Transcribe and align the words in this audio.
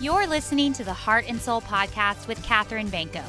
You're 0.00 0.26
listening 0.26 0.72
to 0.72 0.82
the 0.82 0.94
Heart 0.94 1.26
and 1.28 1.38
Soul 1.38 1.60
podcast 1.60 2.26
with 2.26 2.42
Katherine 2.42 2.88
Banco. 2.88 3.22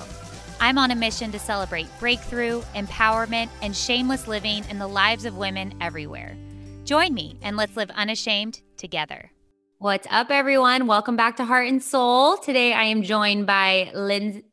I'm 0.62 0.78
on 0.78 0.92
a 0.92 0.96
mission 0.96 1.29
to 1.33 1.38
celebrate 1.38 1.86
breakthrough, 2.00 2.62
empowerment, 2.75 3.50
and 3.62 3.76
shameless 3.76 4.26
living 4.26 4.63
in 4.70 4.79
the 4.79 4.88
lives 4.88 5.26
of 5.26 5.36
women 5.36 5.73
everywhere. 5.81 6.38
Join 6.86 7.13
me 7.13 7.36
and 7.42 7.57
let's 7.57 7.76
live 7.76 7.89
unashamed 7.89 8.62
together. 8.78 9.34
What's 9.79 10.07
up, 10.10 10.31
everyone? 10.31 10.88
Welcome 10.88 11.18
back 11.18 11.36
to 11.38 11.44
Heart 11.44 11.68
and 11.68 11.84
Soul. 11.84 12.38
Today 12.38 12.72
I 12.72 12.83
am 12.83 13.03
joined 13.03 13.46
by 13.46 13.92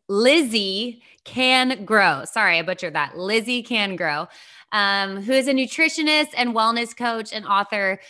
Lizzie 0.09 1.01
Can 1.23 1.85
Grow. 1.85 2.25
Sorry, 2.25 2.59
I 2.59 2.63
butchered 2.63 2.97
that. 2.97 3.17
Lizzie 3.17 3.63
Can 3.63 3.95
Grow, 3.95 4.27
um, 4.73 5.23
who 5.23 5.35
is 5.35 5.47
a 5.47 5.53
nutritionist 5.53 6.31
and 6.37 6.53
wellness 6.53 6.97
coach 6.97 7.33
and 7.33 7.47
author. 7.47 8.01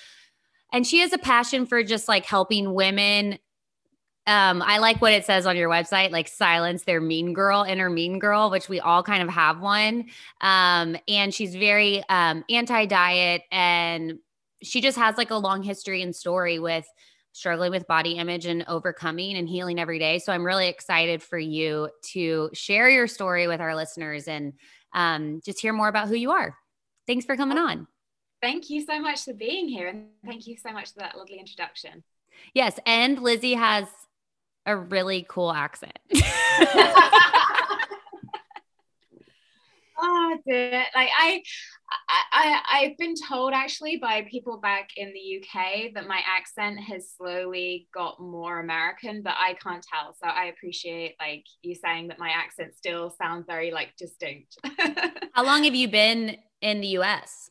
And 0.72 0.86
she 0.86 1.00
has 1.00 1.12
a 1.12 1.18
passion 1.18 1.66
for 1.66 1.82
just 1.82 2.08
like 2.08 2.24
helping 2.24 2.72
women 2.72 3.38
um, 4.28 4.60
I 4.60 4.76
like 4.76 5.00
what 5.00 5.14
it 5.14 5.24
says 5.24 5.46
on 5.46 5.56
your 5.56 5.70
website, 5.70 6.10
like 6.10 6.28
silence 6.28 6.82
their 6.82 7.00
mean 7.00 7.32
girl, 7.32 7.62
inner 7.62 7.88
mean 7.88 8.18
girl, 8.18 8.50
which 8.50 8.68
we 8.68 8.78
all 8.78 9.02
kind 9.02 9.22
of 9.22 9.30
have 9.30 9.60
one. 9.60 10.10
Um, 10.42 10.98
and 11.08 11.32
she's 11.32 11.54
very 11.54 12.04
um, 12.10 12.44
anti 12.50 12.84
diet 12.84 13.42
and 13.50 14.18
she 14.62 14.82
just 14.82 14.98
has 14.98 15.16
like 15.16 15.30
a 15.30 15.36
long 15.36 15.62
history 15.62 16.02
and 16.02 16.14
story 16.14 16.58
with 16.58 16.86
struggling 17.32 17.70
with 17.70 17.86
body 17.86 18.12
image 18.12 18.44
and 18.44 18.66
overcoming 18.68 19.38
and 19.38 19.48
healing 19.48 19.80
every 19.80 19.98
day. 19.98 20.18
So 20.18 20.30
I'm 20.30 20.44
really 20.44 20.68
excited 20.68 21.22
for 21.22 21.38
you 21.38 21.88
to 22.12 22.50
share 22.52 22.90
your 22.90 23.06
story 23.06 23.46
with 23.46 23.62
our 23.62 23.74
listeners 23.74 24.28
and 24.28 24.52
um, 24.92 25.40
just 25.42 25.58
hear 25.58 25.72
more 25.72 25.88
about 25.88 26.08
who 26.08 26.16
you 26.16 26.32
are. 26.32 26.54
Thanks 27.06 27.24
for 27.24 27.34
coming 27.34 27.56
on. 27.56 27.86
Thank 28.42 28.68
you 28.68 28.84
so 28.84 29.00
much 29.00 29.24
for 29.24 29.32
being 29.32 29.68
here. 29.68 29.88
And 29.88 30.08
thank 30.26 30.46
you 30.46 30.58
so 30.58 30.70
much 30.70 30.92
for 30.92 30.98
that 30.98 31.16
lovely 31.16 31.38
introduction. 31.38 32.04
Yes. 32.52 32.78
And 32.84 33.20
Lizzie 33.22 33.54
has 33.54 33.88
a 34.68 34.76
really 34.76 35.26
cool 35.28 35.50
accent. 35.50 35.98
oh 39.98 40.38
dear. 40.46 40.84
Like 40.94 41.08
I, 41.18 41.42
I, 42.32 42.60
I've 42.70 42.98
been 42.98 43.14
told 43.28 43.54
actually 43.54 43.96
by 43.96 44.26
people 44.30 44.58
back 44.58 44.90
in 44.98 45.14
the 45.14 45.38
UK 45.38 45.94
that 45.94 46.06
my 46.06 46.20
accent 46.26 46.80
has 46.80 47.10
slowly 47.16 47.88
got 47.94 48.20
more 48.20 48.60
American, 48.60 49.22
but 49.22 49.34
I 49.38 49.54
can't 49.54 49.82
tell. 49.82 50.14
So 50.22 50.28
I 50.28 50.44
appreciate 50.46 51.16
like 51.18 51.46
you 51.62 51.74
saying 51.74 52.08
that 52.08 52.18
my 52.18 52.28
accent 52.28 52.74
still 52.76 53.08
sounds 53.10 53.46
very 53.46 53.70
like 53.70 53.96
distinct. 53.96 54.58
How 55.32 55.44
long 55.46 55.64
have 55.64 55.74
you 55.74 55.88
been 55.88 56.36
in 56.60 56.82
the 56.82 56.98
US? 56.98 57.50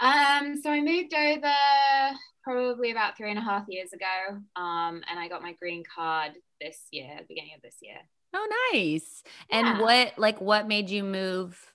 Um, 0.00 0.60
so 0.60 0.70
I 0.70 0.80
moved 0.80 1.14
over 1.14 2.18
probably 2.42 2.90
about 2.90 3.16
three 3.16 3.30
and 3.30 3.38
a 3.38 3.42
half 3.42 3.64
years 3.68 3.92
ago. 3.92 4.38
Um, 4.56 5.02
and 5.08 5.18
I 5.18 5.28
got 5.28 5.42
my 5.42 5.52
green 5.52 5.84
card 5.84 6.32
this 6.60 6.78
year, 6.90 7.20
beginning 7.28 7.52
of 7.56 7.62
this 7.62 7.76
year. 7.80 7.98
Oh, 8.34 8.70
nice. 8.72 9.22
And 9.50 9.66
yeah. 9.66 9.80
what, 9.80 10.18
like, 10.18 10.40
what 10.40 10.66
made 10.66 10.90
you 10.90 11.04
move 11.04 11.72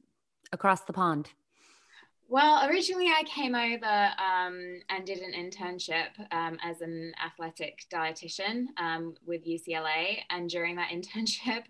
across 0.52 0.82
the 0.82 0.94
pond? 0.94 1.30
Well, 2.30 2.68
originally 2.68 3.08
I 3.08 3.24
came 3.24 3.56
over 3.56 3.86
um, 3.86 4.82
and 4.90 5.06
did 5.06 5.20
an 5.20 5.32
internship 5.32 6.10
um, 6.32 6.58
as 6.62 6.82
an 6.82 7.14
athletic 7.26 7.86
dietitian 7.94 8.66
um, 8.78 9.14
with 9.26 9.48
UCLA. 9.48 10.20
And 10.30 10.50
during 10.50 10.76
that 10.76 10.90
internship, 10.94 11.64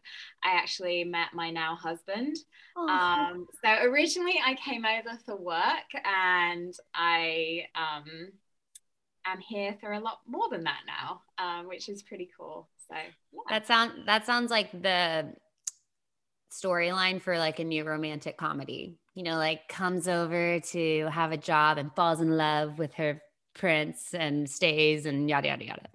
I 0.44 0.56
actually 0.56 1.04
met 1.04 1.28
my 1.34 1.52
now 1.52 1.76
husband. 1.76 2.38
Oh. 2.76 2.88
Um, 2.88 3.48
so 3.64 3.84
originally 3.84 4.40
I 4.44 4.56
came 4.56 4.84
over 4.84 5.18
for 5.26 5.36
work 5.36 5.92
and 6.06 6.74
I 6.96 7.66
um, 7.76 8.32
am 9.32 9.40
here 9.40 9.76
for 9.80 9.94
a 9.94 10.00
lot 10.00 10.20
more 10.28 10.50
than 10.50 10.64
that 10.64 10.82
now, 10.88 11.22
um, 11.38 11.68
which 11.68 11.90
is 11.90 12.04
pretty 12.04 12.30
cool. 12.38 12.70
So 12.88 12.96
yeah. 12.96 13.42
that 13.50 13.68
sound 13.68 13.92
that 14.06 14.26
sounds 14.26 14.50
like 14.52 14.72
the 14.72 15.34
storyline 16.52 17.22
for 17.22 17.38
like 17.38 17.60
a 17.60 17.64
new 17.64 17.84
romantic 17.84 18.38
comedy. 18.38 18.98
You 19.16 19.24
know, 19.24 19.36
like 19.36 19.68
comes 19.68 20.08
over 20.08 20.60
to 20.60 21.10
have 21.12 21.32
a 21.32 21.38
job 21.38 21.78
and 21.78 21.94
falls 21.96 22.22
in 22.22 22.38
love 22.38 22.78
with 22.78 22.94
her 22.96 23.22
prince 23.56 24.14
and 24.14 24.50
stays 24.50 25.06
and 25.06 25.30
yada 25.30 25.48
yada 25.48 25.66
yada. 25.66 25.88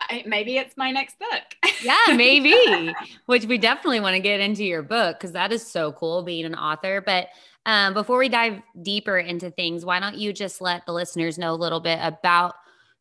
I, 0.00 0.22
maybe 0.26 0.58
it's 0.58 0.76
my 0.76 0.90
next 0.90 1.18
book. 1.18 1.42
yeah, 1.82 2.14
maybe. 2.14 2.94
Which 3.26 3.46
we 3.46 3.58
definitely 3.58 4.00
want 4.00 4.14
to 4.14 4.20
get 4.20 4.40
into 4.40 4.64
your 4.64 4.82
book 4.82 5.18
because 5.18 5.32
that 5.32 5.52
is 5.52 5.66
so 5.66 5.92
cool 5.92 6.22
being 6.22 6.44
an 6.44 6.54
author. 6.54 7.02
But 7.04 7.28
um, 7.66 7.94
before 7.94 8.18
we 8.18 8.28
dive 8.28 8.62
deeper 8.80 9.18
into 9.18 9.50
things, 9.50 9.84
why 9.84 9.98
don't 10.00 10.16
you 10.16 10.32
just 10.32 10.60
let 10.60 10.86
the 10.86 10.92
listeners 10.92 11.36
know 11.36 11.52
a 11.52 11.56
little 11.56 11.80
bit 11.80 11.98
about 12.00 12.54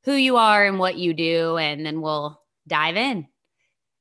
who 0.04 0.14
you 0.14 0.38
are 0.38 0.66
and 0.66 0.80
what 0.80 0.98
you 0.98 1.14
do, 1.14 1.58
and 1.58 1.86
then 1.86 2.02
we'll 2.02 2.42
dive 2.68 2.98
in. 2.98 3.28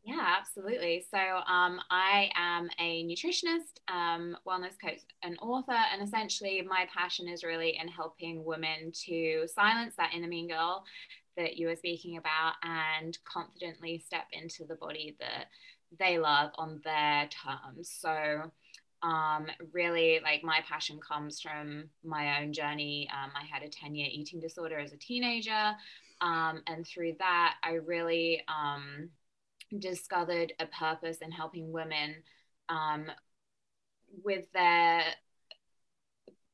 Yeah, 0.04 0.36
absolutely. 0.38 1.04
So, 1.10 1.19
um, 1.19 1.80
I 1.91 2.30
am 2.34 2.69
a 2.78 3.04
nutritionist, 3.04 3.80
um, 3.88 4.36
wellness 4.47 4.75
coach, 4.82 5.00
and 5.22 5.38
author. 5.41 5.72
And 5.72 6.02
essentially, 6.02 6.60
my 6.60 6.86
passion 6.94 7.28
is 7.28 7.44
really 7.44 7.78
in 7.81 7.88
helping 7.88 8.44
women 8.44 8.92
to 9.06 9.46
silence 9.46 9.94
that 9.96 10.12
inner 10.14 10.28
mean 10.28 10.48
girl 10.48 10.84
that 11.36 11.56
you 11.56 11.69
were 11.69 11.76
speaking 11.76 12.16
about 12.16 12.54
and 12.62 13.19
confidently 13.25 13.98
step 13.98 14.25
into 14.32 14.64
the 14.66 14.76
body 14.76 15.16
that 15.20 15.46
they 15.98 16.19
love 16.19 16.50
on 16.56 16.81
their 16.84 17.28
terms. 17.28 17.91
So, 17.98 18.50
um, 19.04 19.47
really 19.72 20.19
like 20.25 20.42
my 20.42 20.60
passion 20.66 20.98
comes 20.98 21.41
from 21.41 21.84
my 22.03 22.41
own 22.41 22.54
journey. 22.54 23.09
Um, 23.12 23.31
I 23.37 23.44
had 23.44 23.62
a 23.62 23.69
10 23.69 23.94
year 23.94 24.09
eating 24.10 24.41
disorder 24.41 24.78
as 24.78 24.92
a 24.92 24.97
teenager. 24.97 25.72
Um, 26.22 26.62
and 26.66 26.87
through 26.87 27.16
that, 27.19 27.56
I 27.62 27.75
really 27.75 28.43
um, 28.48 29.10
discovered 29.78 30.54
a 30.59 30.66
purpose 30.66 31.19
in 31.19 31.31
helping 31.31 31.70
women 31.70 32.14
um, 32.70 33.10
with 34.25 34.50
their 34.54 35.03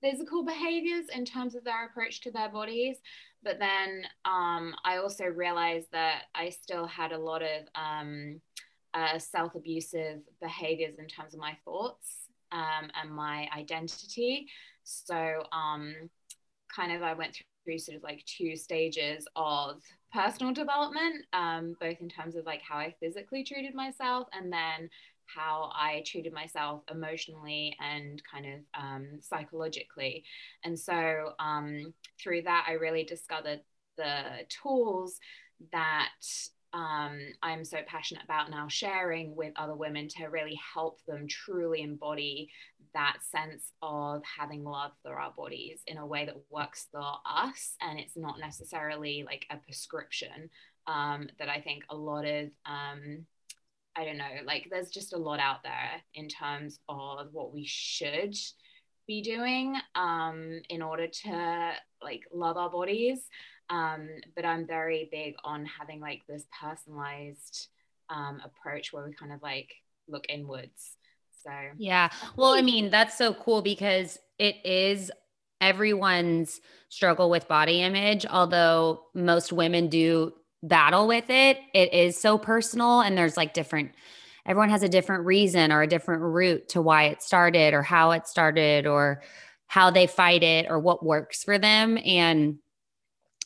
physical 0.00 0.44
behaviors 0.44 1.04
in 1.14 1.24
terms 1.24 1.54
of 1.54 1.62
their 1.62 1.86
approach 1.86 2.20
to 2.22 2.32
their 2.32 2.48
bodies. 2.48 2.96
But 3.44 3.60
then 3.60 4.02
um, 4.24 4.74
I 4.84 4.96
also 4.96 5.24
realized 5.24 5.86
that 5.92 6.22
I 6.34 6.48
still 6.48 6.86
had 6.86 7.12
a 7.12 7.18
lot 7.18 7.42
of 7.42 7.66
uh, 8.92 9.18
self 9.20 9.54
abusive 9.54 10.18
behaviors 10.42 10.98
in 10.98 11.06
terms 11.06 11.32
of 11.32 11.38
my 11.38 11.56
thoughts 11.64 12.29
um, 12.52 12.90
and 13.00 13.10
my 13.10 13.48
identity. 13.56 14.46
So, 14.82 15.42
um, 15.52 15.94
kind 16.74 16.92
of, 16.92 17.02
I 17.02 17.14
went 17.14 17.38
through 17.64 17.78
sort 17.78 17.96
of 17.96 18.02
like 18.02 18.24
two 18.24 18.56
stages 18.56 19.26
of 19.36 19.82
personal 20.12 20.52
development, 20.52 21.24
um, 21.32 21.74
both 21.80 22.00
in 22.00 22.08
terms 22.08 22.36
of 22.36 22.46
like 22.46 22.62
how 22.62 22.76
I 22.76 22.94
physically 23.00 23.44
treated 23.44 23.74
myself 23.74 24.28
and 24.32 24.52
then 24.52 24.88
how 25.26 25.70
I 25.74 26.02
treated 26.06 26.32
myself 26.32 26.82
emotionally 26.90 27.76
and 27.80 28.20
kind 28.30 28.46
of 28.46 28.60
um, 28.74 29.08
psychologically. 29.20 30.24
And 30.64 30.78
so 30.78 31.32
um, 31.38 31.94
through 32.20 32.42
that, 32.42 32.66
I 32.68 32.72
really 32.72 33.04
discovered 33.04 33.60
the 33.96 34.22
tools 34.62 35.18
that 35.72 36.10
um, 36.72 37.18
I'm 37.42 37.64
so 37.64 37.78
passionate 37.86 38.24
about 38.24 38.50
now 38.50 38.68
sharing 38.68 39.34
with 39.34 39.52
other 39.56 39.74
women 39.74 40.08
to 40.08 40.26
really 40.26 40.58
help 40.74 41.00
them 41.06 41.26
truly 41.26 41.82
embody 41.82 42.48
that 42.94 43.18
sense 43.30 43.72
of 43.82 44.22
having 44.24 44.64
love 44.64 44.92
for 45.02 45.18
our 45.18 45.32
bodies 45.36 45.80
in 45.86 45.98
a 45.98 46.06
way 46.06 46.26
that 46.26 46.36
works 46.48 46.86
for 46.92 47.02
us. 47.26 47.74
And 47.80 47.98
it's 47.98 48.16
not 48.16 48.38
necessarily 48.38 49.24
like 49.24 49.46
a 49.50 49.56
prescription 49.56 50.50
um, 50.86 51.28
that 51.38 51.48
I 51.48 51.60
think 51.60 51.84
a 51.90 51.96
lot 51.96 52.24
of, 52.24 52.50
um, 52.66 53.26
I 53.96 54.04
don't 54.04 54.18
know, 54.18 54.24
like 54.44 54.68
there's 54.70 54.90
just 54.90 55.12
a 55.12 55.18
lot 55.18 55.40
out 55.40 55.62
there 55.64 56.02
in 56.14 56.28
terms 56.28 56.78
of 56.88 57.28
what 57.32 57.52
we 57.52 57.64
should 57.66 58.36
be 59.08 59.22
doing 59.22 59.76
um, 59.96 60.60
in 60.68 60.82
order 60.82 61.08
to 61.08 61.72
like 62.00 62.22
love 62.32 62.56
our 62.56 62.70
bodies. 62.70 63.28
Um, 63.70 64.08
but 64.34 64.44
I'm 64.44 64.66
very 64.66 65.08
big 65.10 65.36
on 65.44 65.64
having 65.64 66.00
like 66.00 66.22
this 66.28 66.44
personalized 66.60 67.68
um, 68.08 68.42
approach 68.44 68.92
where 68.92 69.04
we 69.04 69.14
kind 69.14 69.32
of 69.32 69.40
like 69.42 69.70
look 70.08 70.26
inwards. 70.28 70.96
So, 71.44 71.50
yeah. 71.78 72.10
Well, 72.36 72.52
I 72.52 72.62
mean, 72.62 72.90
that's 72.90 73.16
so 73.16 73.32
cool 73.32 73.62
because 73.62 74.18
it 74.38 74.56
is 74.64 75.10
everyone's 75.60 76.60
struggle 76.88 77.30
with 77.30 77.48
body 77.48 77.80
image, 77.82 78.26
although 78.26 79.04
most 79.14 79.52
women 79.52 79.88
do 79.88 80.34
battle 80.62 81.06
with 81.06 81.30
it. 81.30 81.58
It 81.72 81.94
is 81.94 82.20
so 82.20 82.38
personal, 82.38 83.00
and 83.00 83.16
there's 83.16 83.36
like 83.36 83.54
different, 83.54 83.92
everyone 84.44 84.70
has 84.70 84.82
a 84.82 84.88
different 84.88 85.24
reason 85.24 85.72
or 85.72 85.82
a 85.82 85.86
different 85.86 86.22
route 86.22 86.68
to 86.70 86.82
why 86.82 87.04
it 87.04 87.22
started 87.22 87.72
or 87.72 87.82
how 87.82 88.10
it 88.10 88.26
started 88.26 88.86
or 88.86 89.22
how 89.66 89.90
they 89.90 90.06
fight 90.06 90.42
it 90.42 90.66
or 90.68 90.78
what 90.78 91.04
works 91.04 91.44
for 91.44 91.58
them. 91.58 91.96
And 92.04 92.58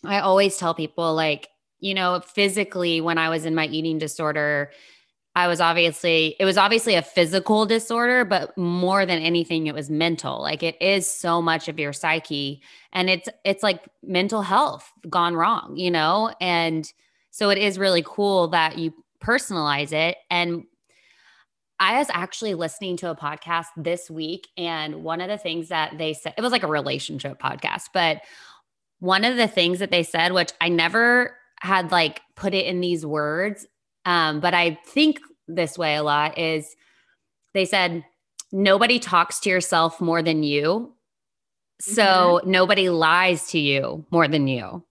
I 0.07 0.21
always 0.21 0.57
tell 0.57 0.75
people, 0.75 1.15
like, 1.15 1.49
you 1.81 1.95
know, 1.95 2.21
physically, 2.21 3.01
when 3.01 3.19
I 3.19 3.29
was 3.29 3.45
in 3.45 3.55
my 3.55 3.67
eating 3.67 3.99
disorder, 3.99 4.71
I 5.37 5.49
was 5.49 5.61
obviously, 5.61 6.37
it 6.39 6.45
was 6.45 6.57
obviously 6.57 6.95
a 6.95 7.03
physical 7.03 7.67
disorder, 7.67 8.25
but 8.25 8.57
more 8.57 9.05
than 9.05 9.21
anything, 9.21 9.67
it 9.67 9.75
was 9.75 9.91
mental. 9.91 10.41
Like 10.41 10.63
it 10.63 10.81
is 10.81 11.09
so 11.09 11.43
much 11.43 11.69
of 11.69 11.79
your 11.79 11.93
psyche 11.93 12.63
and 12.93 13.11
it's, 13.11 13.29
it's 13.45 13.63
like 13.63 13.89
mental 14.05 14.43
health 14.43 14.93
gone 15.11 15.35
wrong, 15.35 15.77
you 15.77 15.91
know? 15.91 16.33
And 16.41 16.91
So 17.35 17.51
it 17.51 17.59
is 17.59 17.81
really 17.81 18.05
cool 18.07 18.47
that 18.49 18.79
you 18.79 18.95
personalize 19.21 19.93
it. 19.93 20.17
And 20.31 20.63
I 21.81 21.99
was 21.99 22.07
actually 22.13 22.55
listening 22.55 22.97
to 22.99 23.11
a 23.11 23.17
podcast 23.17 23.67
this 23.77 24.09
week, 24.09 24.47
and 24.57 25.03
one 25.03 25.21
of 25.21 25.27
the 25.29 25.37
things 25.37 25.69
that 25.71 25.99
they 25.99 26.13
said, 26.13 26.35
it 26.39 26.43
was 26.43 26.53
like 26.53 26.63
a 26.63 26.69
relationship 26.69 27.41
podcast, 27.43 27.89
but 27.93 28.21
one 29.05 29.23
of 29.23 29.37
the 29.37 29.47
things 29.47 29.81
that 29.81 29.91
they 29.91 30.03
said, 30.03 30.33
which 30.33 30.51
I 30.63 30.71
never 30.71 31.37
had 31.61 31.93
like 31.93 32.23
put 32.37 32.55
it 32.55 32.65
in 32.65 32.81
these 32.81 33.05
words, 33.05 33.67
um, 34.07 34.41
but 34.41 34.55
I 34.55 34.79
think 34.87 35.21
this 35.47 35.77
way 35.77 35.97
a 35.97 36.03
lot, 36.03 36.39
is 36.39 36.75
they 37.53 37.67
said, 37.67 38.03
nobody 38.51 38.99
talks 38.99 39.41
to 39.41 39.51
yourself 39.51 40.01
more 40.01 40.23
than 40.23 40.43
you. 40.43 40.95
So 41.81 42.03
mm-hmm. 42.03 42.51
nobody 42.51 42.89
lies 42.89 43.49
to 43.49 43.59
you 43.59 44.07
more 44.11 44.27
than 44.27 44.49
you. 44.49 44.83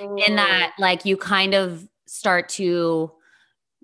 In 0.00 0.36
that, 0.36 0.72
like, 0.78 1.04
you 1.04 1.18
kind 1.18 1.54
of 1.54 1.86
start 2.06 2.48
to 2.50 3.12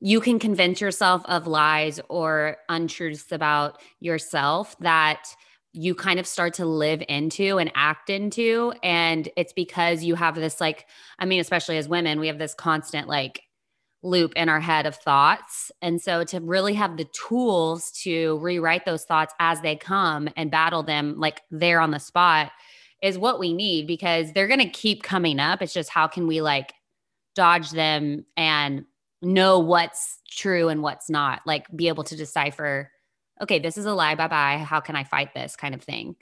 you 0.01 0.21
can 0.21 0.39
convince 0.39 0.81
yourself 0.81 1.23
of 1.27 1.47
lies 1.47 2.01
or 2.09 2.57
untruths 2.69 3.33
about 3.33 3.81
yourself 4.01 4.77
that 4.81 5.29
you 5.77 5.95
kind 5.95 6.19
of 6.19 6.27
start 6.27 6.55
to 6.55 6.65
live 6.65 7.03
into 7.09 7.59
and 7.59 7.71
act 7.75 8.09
into 8.09 8.73
and 8.83 9.29
it's 9.37 9.53
because 9.53 10.03
you 10.05 10.15
have 10.15 10.35
this 10.35 10.61
like 10.61 10.87
i 11.19 11.25
mean 11.25 11.41
especially 11.41 11.77
as 11.77 11.89
women 11.89 12.21
we 12.21 12.29
have 12.29 12.39
this 12.39 12.55
constant 12.55 13.09
like 13.09 13.43
loop 14.03 14.33
in 14.37 14.49
our 14.49 14.61
head 14.61 14.87
of 14.87 14.95
thoughts 14.97 15.73
and 15.83 16.01
so 16.01 16.25
to 16.25 16.39
really 16.41 16.75
have 16.75 16.97
the 16.97 17.07
tools 17.07 17.91
to 17.91 18.39
rewrite 18.39 18.85
those 18.85 19.05
thoughts 19.05 19.35
as 19.41 19.61
they 19.63 19.75
come 19.75 20.29
and 20.37 20.51
battle 20.51 20.83
them 20.83 21.19
like 21.19 21.43
there 21.51 21.81
on 21.81 21.91
the 21.91 21.99
spot 21.99 22.53
is 23.05 23.19
what 23.19 23.39
we 23.39 23.53
need 23.53 23.87
because 23.87 24.33
they're 24.33 24.49
going 24.49 24.61
to 24.61 24.69
keep 24.69 25.03
coming 25.03 25.39
up. 25.39 25.61
It's 25.61 25.75
just 25.75 25.91
how 25.91 26.07
can 26.07 26.27
we 26.27 26.41
like 26.41 26.73
dodge 27.35 27.71
them 27.71 28.25
and 28.35 28.87
know 29.21 29.59
what's 29.59 30.21
true 30.31 30.71
and 30.71 30.83
what's 30.83 31.11
not 31.11 31.43
like 31.47 31.67
be 31.77 31.89
able 31.89 32.05
to 32.05 32.17
decipher 32.17 32.91
okay, 33.41 33.59
this 33.59 33.77
is 33.77 33.87
a 33.87 33.95
lie. 33.95 34.15
Bye 34.15 34.29
bye. 34.29 34.59
How 34.59 34.81
can 34.81 34.97
I 34.97 35.05
fight 35.05 35.35
this 35.35 35.57
kind 35.57 35.75
of 35.75 35.83
thing? 35.83 36.17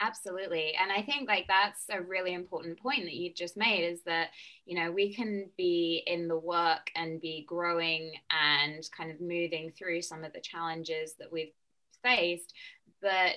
Absolutely. 0.00 0.74
And 0.74 0.90
I 0.90 1.02
think 1.02 1.28
like 1.28 1.46
that's 1.46 1.84
a 1.90 2.02
really 2.02 2.34
important 2.34 2.78
point 2.78 3.04
that 3.04 3.14
you 3.14 3.32
just 3.32 3.56
made 3.56 3.86
is 3.86 4.02
that, 4.04 4.30
you 4.66 4.76
know, 4.76 4.90
we 4.90 5.14
can 5.14 5.48
be 5.56 6.02
in 6.06 6.28
the 6.28 6.36
work 6.36 6.90
and 6.96 7.20
be 7.20 7.44
growing 7.48 8.12
and 8.30 8.86
kind 8.96 9.10
of 9.10 9.20
moving 9.20 9.70
through 9.70 10.02
some 10.02 10.24
of 10.24 10.32
the 10.32 10.40
challenges 10.40 11.14
that 11.18 11.32
we've 11.32 11.52
faced. 12.02 12.52
But 13.00 13.36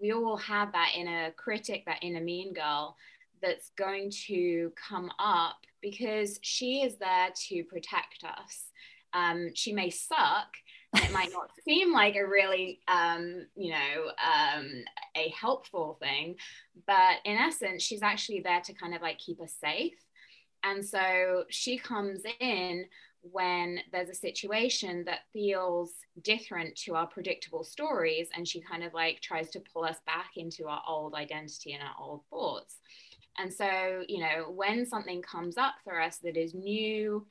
we 0.00 0.12
all 0.12 0.36
have 0.38 0.72
that 0.72 0.92
inner 0.96 1.30
critic, 1.32 1.84
that 1.86 2.02
inner 2.02 2.20
mean 2.20 2.54
girl 2.54 2.96
that's 3.40 3.70
going 3.76 4.10
to 4.26 4.72
come 4.88 5.10
up 5.18 5.58
because 5.80 6.38
she 6.42 6.82
is 6.82 6.96
there 6.96 7.28
to 7.48 7.64
protect 7.64 8.24
us. 8.24 8.64
Um, 9.12 9.50
she 9.54 9.72
may 9.72 9.90
suck, 9.90 10.48
it 10.94 11.12
might 11.12 11.32
not 11.32 11.50
seem 11.64 11.92
like 11.92 12.16
a 12.16 12.26
really 12.26 12.80
um, 12.88 13.46
you 13.56 13.72
know 13.72 14.10
um, 14.24 14.84
a 15.16 15.28
helpful 15.30 15.98
thing 16.00 16.36
but 16.86 17.16
in 17.24 17.36
essence 17.36 17.82
she's 17.82 18.02
actually 18.02 18.40
there 18.40 18.60
to 18.60 18.72
kind 18.72 18.94
of 18.94 19.02
like 19.02 19.18
keep 19.18 19.40
us 19.40 19.54
safe. 19.60 19.94
And 20.64 20.84
so 20.84 21.44
she 21.50 21.78
comes 21.78 22.22
in 22.40 22.86
when 23.22 23.80
there's 23.92 24.08
a 24.08 24.14
situation 24.14 25.04
that 25.04 25.20
feels 25.32 25.92
different 26.22 26.74
to 26.76 26.94
our 26.94 27.06
predictable 27.06 27.64
stories 27.64 28.28
and 28.34 28.46
she 28.46 28.60
kind 28.60 28.82
of 28.82 28.94
like 28.94 29.20
tries 29.20 29.50
to 29.50 29.60
pull 29.72 29.84
us 29.84 29.98
back 30.06 30.30
into 30.36 30.66
our 30.66 30.82
old 30.86 31.14
identity 31.14 31.72
and 31.72 31.82
our 31.82 31.94
old 32.00 32.22
thoughts. 32.30 32.76
And 33.38 33.52
so 33.52 34.02
you 34.08 34.20
know 34.20 34.50
when 34.54 34.86
something 34.86 35.22
comes 35.22 35.56
up 35.56 35.74
for 35.84 36.00
us 36.00 36.18
that 36.18 36.36
is 36.36 36.54
new 36.54 37.26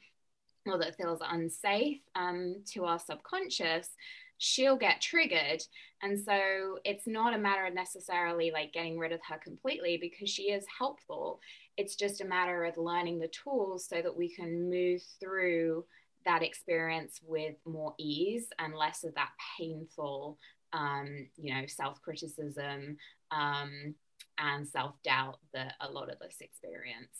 or 0.69 0.77
that 0.79 0.97
feels 0.97 1.19
unsafe 1.27 2.01
um, 2.15 2.55
to 2.73 2.85
our 2.85 2.99
subconscious, 2.99 3.89
she'll 4.37 4.77
get 4.77 5.01
triggered. 5.01 5.61
And 6.01 6.19
so 6.19 6.79
it's 6.83 7.07
not 7.07 7.33
a 7.33 7.39
matter 7.39 7.65
of 7.65 7.73
necessarily 7.73 8.51
like 8.51 8.73
getting 8.73 8.97
rid 8.97 9.11
of 9.11 9.19
her 9.27 9.37
completely 9.37 9.97
because 9.97 10.29
she 10.29 10.51
is 10.51 10.65
helpful. 10.77 11.39
It's 11.75 11.95
just 11.95 12.21
a 12.21 12.25
matter 12.25 12.63
of 12.65 12.77
learning 12.77 13.19
the 13.19 13.29
tools 13.29 13.87
so 13.87 14.01
that 14.01 14.15
we 14.15 14.29
can 14.33 14.69
move 14.69 15.01
through 15.19 15.85
that 16.25 16.43
experience 16.43 17.19
with 17.25 17.55
more 17.65 17.95
ease 17.97 18.47
and 18.59 18.75
less 18.75 19.03
of 19.03 19.15
that 19.15 19.31
painful, 19.57 20.37
um, 20.73 21.27
you 21.37 21.53
know, 21.53 21.65
self 21.67 22.01
criticism 22.01 22.97
um, 23.31 23.95
and 24.37 24.67
self 24.67 25.01
doubt 25.03 25.39
that 25.53 25.73
a 25.81 25.89
lot 25.89 26.11
of 26.11 26.21
us 26.21 26.35
experience. 26.41 27.17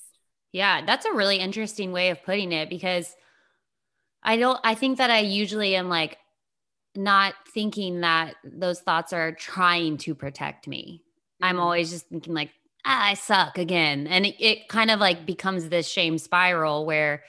Yeah, 0.52 0.86
that's 0.86 1.06
a 1.06 1.14
really 1.14 1.38
interesting 1.38 1.92
way 1.92 2.10
of 2.10 2.24
putting 2.24 2.52
it 2.52 2.70
because 2.70 3.16
I 4.28 4.36
don't, 4.36 4.60
I 4.64 4.76
think 4.76 4.98
that 4.98 5.10
I 5.10 5.20
usually 5.20 5.76
am 5.76 5.88
like 5.88 6.18
not 6.96 7.34
thinking 7.54 8.02
that 8.02 8.36
those 8.44 8.82
thoughts 8.82 9.14
are 9.14 9.32
trying 9.32 9.98
to 10.00 10.14
protect 10.14 10.68
me. 10.68 11.02
Mm-hmm. 11.42 11.46
I'm 11.46 11.60
always 11.62 11.90
just 11.90 12.08
thinking 12.10 12.34
like, 12.34 12.52
ah, 12.86 13.06
I 13.06 13.14
suck 13.14 13.58
again. 13.58 14.06
And 14.06 14.26
it, 14.26 14.36
it 14.40 14.68
kind 14.68 14.92
of 14.92 15.00
like 15.00 15.26
becomes 15.26 15.70
this 15.70 15.88
shame 15.88 16.18
spiral 16.18 16.86
where 16.86 17.24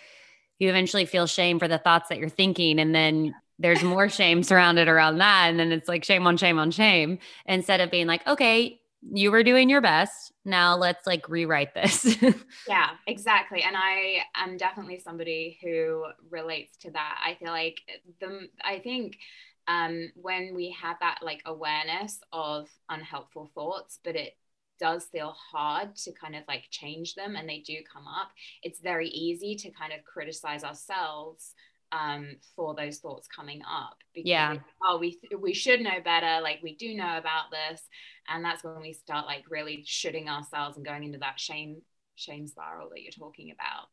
you 0.58 0.68
eventually 0.68 1.04
feel 1.04 1.28
shame 1.28 1.60
for 1.60 1.68
the 1.68 1.78
thoughts 1.78 2.08
that 2.08 2.18
you're 2.18 2.28
thinking. 2.28 2.80
And 2.80 2.92
then 2.92 3.32
there's 3.60 3.84
more 3.84 4.08
shame 4.08 4.42
surrounded 4.42 4.88
around 4.88 5.18
that. 5.18 5.46
And 5.50 5.60
then 5.60 5.70
it's 5.70 5.88
like 5.88 6.02
shame 6.04 6.26
on 6.26 6.36
shame 6.36 6.58
on 6.58 6.72
shame 6.72 7.20
instead 7.46 7.80
of 7.80 7.92
being 7.92 8.08
like, 8.08 8.26
okay, 8.26 8.77
you 9.02 9.30
were 9.30 9.42
doing 9.42 9.68
your 9.70 9.80
best. 9.80 10.32
Now 10.44 10.76
let's 10.76 11.06
like 11.06 11.28
rewrite 11.28 11.74
this. 11.74 12.16
yeah, 12.68 12.90
exactly. 13.06 13.62
And 13.62 13.76
I 13.76 14.24
am 14.34 14.56
definitely 14.56 14.98
somebody 14.98 15.58
who 15.62 16.04
relates 16.30 16.76
to 16.78 16.90
that. 16.92 17.20
I 17.24 17.34
feel 17.34 17.52
like 17.52 17.80
the 18.20 18.48
I 18.62 18.80
think 18.80 19.18
um, 19.66 20.10
when 20.14 20.54
we 20.54 20.76
have 20.80 20.96
that 21.00 21.18
like 21.22 21.42
awareness 21.46 22.20
of 22.32 22.68
unhelpful 22.88 23.50
thoughts, 23.54 23.98
but 24.02 24.16
it 24.16 24.36
does 24.80 25.06
feel 25.06 25.34
hard 25.52 25.94
to 25.96 26.12
kind 26.12 26.34
of 26.36 26.42
like 26.48 26.64
change 26.70 27.14
them 27.14 27.36
and 27.36 27.48
they 27.48 27.58
do 27.60 27.76
come 27.92 28.06
up, 28.06 28.30
it's 28.62 28.80
very 28.80 29.08
easy 29.08 29.54
to 29.56 29.70
kind 29.70 29.92
of 29.92 30.04
criticize 30.04 30.64
ourselves 30.64 31.54
um, 31.92 32.36
for 32.56 32.74
those 32.74 32.98
thoughts 32.98 33.28
coming 33.28 33.62
up. 33.62 33.96
Because, 34.14 34.28
yeah. 34.28 34.56
Oh, 34.84 34.98
we 34.98 35.18
we 35.38 35.54
should 35.54 35.80
know 35.80 36.00
better. 36.04 36.42
Like 36.42 36.60
we 36.62 36.74
do 36.76 36.94
know 36.94 37.18
about 37.18 37.50
this, 37.50 37.82
and 38.28 38.44
that's 38.44 38.64
when 38.64 38.80
we 38.80 38.92
start 38.92 39.26
like 39.26 39.44
really 39.50 39.82
shooting 39.86 40.28
ourselves 40.28 40.76
and 40.76 40.86
going 40.86 41.04
into 41.04 41.18
that 41.18 41.40
shame 41.40 41.82
shame 42.14 42.46
spiral 42.46 42.88
that 42.90 43.02
you're 43.02 43.12
talking 43.12 43.50
about. 43.50 43.86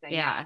So, 0.00 0.08
yeah. 0.08 0.18
yeah. 0.18 0.44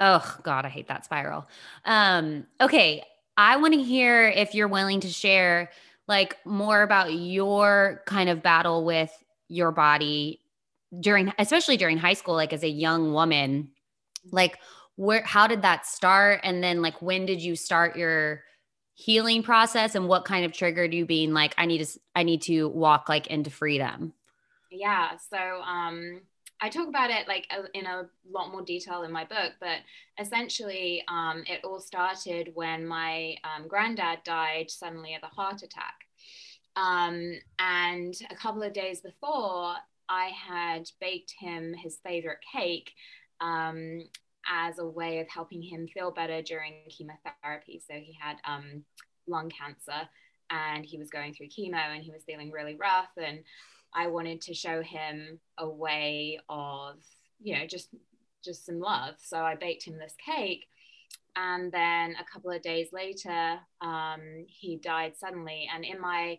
Oh 0.00 0.36
God, 0.42 0.66
I 0.66 0.68
hate 0.68 0.88
that 0.88 1.04
spiral. 1.04 1.46
Um, 1.84 2.46
okay, 2.60 3.04
I 3.36 3.56
want 3.56 3.74
to 3.74 3.82
hear 3.82 4.28
if 4.28 4.54
you're 4.54 4.68
willing 4.68 5.00
to 5.00 5.08
share 5.08 5.70
like 6.06 6.36
more 6.44 6.82
about 6.82 7.14
your 7.14 8.02
kind 8.06 8.28
of 8.28 8.42
battle 8.42 8.84
with 8.84 9.12
your 9.48 9.72
body 9.72 10.40
during, 11.00 11.32
especially 11.38 11.76
during 11.76 11.96
high 11.96 12.14
school, 12.14 12.34
like 12.34 12.52
as 12.52 12.62
a 12.62 12.68
young 12.68 13.12
woman. 13.12 13.70
Like, 14.30 14.58
where 14.96 15.22
how 15.22 15.46
did 15.46 15.62
that 15.62 15.86
start 15.86 16.40
and 16.42 16.62
then 16.62 16.82
like 16.82 17.00
when 17.02 17.26
did 17.26 17.40
you 17.40 17.56
start 17.56 17.96
your 17.96 18.42
healing 18.94 19.42
process 19.42 19.94
and 19.94 20.08
what 20.08 20.24
kind 20.24 20.44
of 20.44 20.52
triggered 20.52 20.94
you 20.94 21.04
being 21.04 21.32
like 21.32 21.54
i 21.58 21.66
need 21.66 21.84
to 21.84 22.00
i 22.14 22.22
need 22.22 22.42
to 22.42 22.68
walk 22.68 23.08
like 23.08 23.26
into 23.26 23.50
freedom 23.50 24.12
yeah 24.70 25.10
so 25.16 25.60
um 25.62 26.20
I 26.60 26.70
talk 26.70 26.88
about 26.88 27.10
it 27.10 27.28
like 27.28 27.46
in 27.74 27.84
a 27.84 28.06
lot 28.30 28.50
more 28.50 28.62
detail 28.62 29.02
in 29.02 29.12
my 29.12 29.24
book, 29.24 29.52
but 29.60 29.80
essentially, 30.18 31.04
um, 31.08 31.42
it 31.46 31.60
all 31.62 31.78
started 31.78 32.52
when 32.54 32.86
my 32.86 33.36
um, 33.44 33.68
granddad 33.68 34.20
died 34.24 34.70
suddenly 34.70 35.14
of 35.14 35.22
a 35.22 35.26
heart 35.26 35.62
attack. 35.62 35.94
Um, 36.74 37.32
and 37.58 38.14
a 38.30 38.34
couple 38.34 38.62
of 38.62 38.72
days 38.72 39.02
before, 39.02 39.74
I 40.08 40.30
had 40.48 40.88
baked 41.00 41.34
him 41.38 41.74
his 41.74 41.98
favorite 42.02 42.40
cake. 42.50 42.92
Um, 43.42 44.04
as 44.50 44.78
a 44.78 44.86
way 44.86 45.20
of 45.20 45.28
helping 45.28 45.62
him 45.62 45.88
feel 45.88 46.10
better 46.10 46.42
during 46.42 46.74
chemotherapy. 46.88 47.82
So 47.86 47.94
he 47.94 48.16
had 48.20 48.36
um, 48.44 48.84
lung 49.26 49.50
cancer 49.50 50.08
and 50.50 50.84
he 50.84 50.98
was 50.98 51.10
going 51.10 51.34
through 51.34 51.48
chemo 51.48 51.94
and 51.94 52.02
he 52.02 52.10
was 52.10 52.24
feeling 52.24 52.50
really 52.50 52.76
rough. 52.76 53.10
And 53.16 53.40
I 53.94 54.08
wanted 54.08 54.40
to 54.42 54.54
show 54.54 54.82
him 54.82 55.38
a 55.58 55.68
way 55.68 56.38
of, 56.48 56.96
you 57.40 57.58
know, 57.58 57.66
just 57.66 57.88
just 58.44 58.66
some 58.66 58.78
love. 58.78 59.14
So 59.18 59.38
I 59.38 59.54
baked 59.54 59.84
him 59.84 59.98
this 59.98 60.14
cake. 60.24 60.66
And 61.36 61.72
then 61.72 62.14
a 62.20 62.24
couple 62.32 62.50
of 62.50 62.62
days 62.62 62.88
later, 62.92 63.58
um, 63.80 64.44
he 64.46 64.76
died 64.76 65.14
suddenly. 65.16 65.68
And 65.74 65.84
in 65.84 66.00
my 66.00 66.38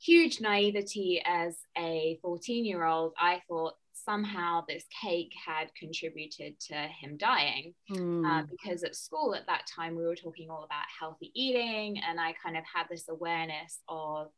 huge 0.00 0.40
naivety 0.40 1.22
as 1.24 1.56
a 1.76 2.18
14 2.22 2.64
year 2.64 2.84
old, 2.84 3.12
I 3.18 3.42
thought 3.48 3.74
somehow 3.92 4.64
this 4.66 4.84
cake 5.02 5.32
had 5.46 5.74
contributed 5.74 6.58
to 6.58 6.74
him 6.74 7.16
dying. 7.16 7.74
Mm. 7.90 8.24
Uh, 8.26 8.46
because 8.50 8.82
at 8.82 8.96
school 8.96 9.34
at 9.34 9.46
that 9.46 9.66
time, 9.66 9.96
we 9.96 10.04
were 10.04 10.16
talking 10.16 10.50
all 10.50 10.64
about 10.64 10.84
healthy 10.98 11.30
eating, 11.34 12.00
and 12.08 12.18
I 12.18 12.34
kind 12.42 12.56
of 12.56 12.64
had 12.72 12.86
this 12.90 13.08
awareness 13.08 13.80
of 13.88 14.28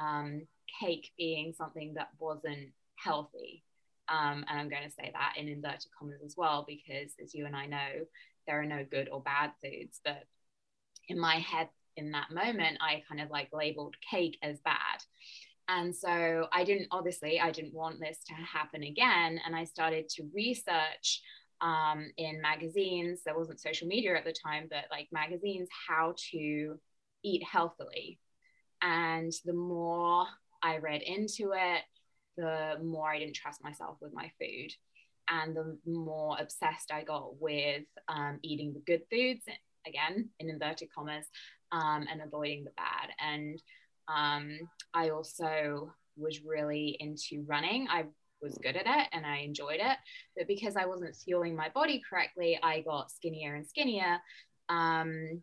um, 0.00 0.46
cake 0.80 1.10
being 1.18 1.52
something 1.52 1.94
that 1.94 2.10
wasn't 2.18 2.70
healthy. 2.94 3.64
Um, 4.08 4.44
and 4.48 4.58
I'm 4.58 4.68
going 4.70 4.84
to 4.84 4.90
say 4.90 5.10
that 5.12 5.34
in 5.36 5.48
inverted 5.48 5.90
commas 5.98 6.22
as 6.24 6.34
well, 6.36 6.64
because 6.66 7.12
as 7.22 7.34
you 7.34 7.46
and 7.46 7.56
I 7.56 7.66
know, 7.66 8.06
there 8.46 8.60
are 8.60 8.66
no 8.66 8.84
good 8.90 9.08
or 9.10 9.20
bad 9.20 9.50
foods. 9.62 10.00
But 10.04 10.24
in 11.08 11.18
my 11.18 11.36
head, 11.36 11.68
in 11.96 12.12
that 12.12 12.30
moment, 12.30 12.78
I 12.80 13.02
kind 13.08 13.20
of 13.20 13.30
like 13.30 13.48
labeled 13.52 13.96
cake 14.10 14.38
as 14.42 14.60
bad. 14.60 15.02
And 15.68 15.94
so 15.94 16.48
I 16.50 16.64
didn't, 16.64 16.88
obviously, 16.90 17.38
I 17.40 17.50
didn't 17.50 17.74
want 17.74 18.00
this 18.00 18.18
to 18.26 18.34
happen 18.34 18.82
again. 18.82 19.38
And 19.44 19.54
I 19.54 19.64
started 19.64 20.08
to 20.10 20.28
research 20.34 21.22
um, 21.60 22.10
in 22.16 22.40
magazines. 22.40 23.20
There 23.24 23.36
wasn't 23.36 23.60
social 23.60 23.86
media 23.86 24.16
at 24.16 24.24
the 24.24 24.32
time, 24.32 24.68
but 24.70 24.84
like 24.90 25.08
magazines, 25.12 25.68
how 25.88 26.14
to 26.30 26.78
eat 27.22 27.44
healthily. 27.44 28.18
And 28.80 29.32
the 29.44 29.52
more 29.52 30.26
I 30.62 30.78
read 30.78 31.02
into 31.02 31.52
it, 31.54 31.82
the 32.36 32.78
more 32.82 33.10
I 33.10 33.18
didn't 33.18 33.36
trust 33.36 33.62
myself 33.62 33.98
with 34.00 34.14
my 34.14 34.30
food. 34.40 34.72
And 35.28 35.54
the 35.54 35.76
more 35.84 36.38
obsessed 36.40 36.90
I 36.90 37.04
got 37.04 37.40
with 37.40 37.84
um, 38.08 38.38
eating 38.42 38.72
the 38.72 38.80
good 38.80 39.02
foods, 39.10 39.44
again, 39.86 40.30
in 40.38 40.48
inverted 40.48 40.88
commas, 40.94 41.26
um, 41.72 42.06
and 42.10 42.22
avoiding 42.22 42.64
the 42.64 42.70
bad. 42.70 43.10
And 43.18 43.60
um, 44.14 44.58
I 44.94 45.10
also 45.10 45.92
was 46.16 46.42
really 46.44 46.96
into 47.00 47.44
running. 47.46 47.86
I 47.90 48.06
was 48.40 48.58
good 48.62 48.76
at 48.76 48.86
it 48.86 49.08
and 49.12 49.26
I 49.26 49.38
enjoyed 49.38 49.80
it. 49.80 49.96
But 50.36 50.48
because 50.48 50.76
I 50.76 50.86
wasn't 50.86 51.16
fueling 51.16 51.56
my 51.56 51.68
body 51.70 52.02
correctly, 52.08 52.58
I 52.62 52.80
got 52.80 53.10
skinnier 53.10 53.54
and 53.54 53.66
skinnier. 53.66 54.18
Um, 54.68 55.42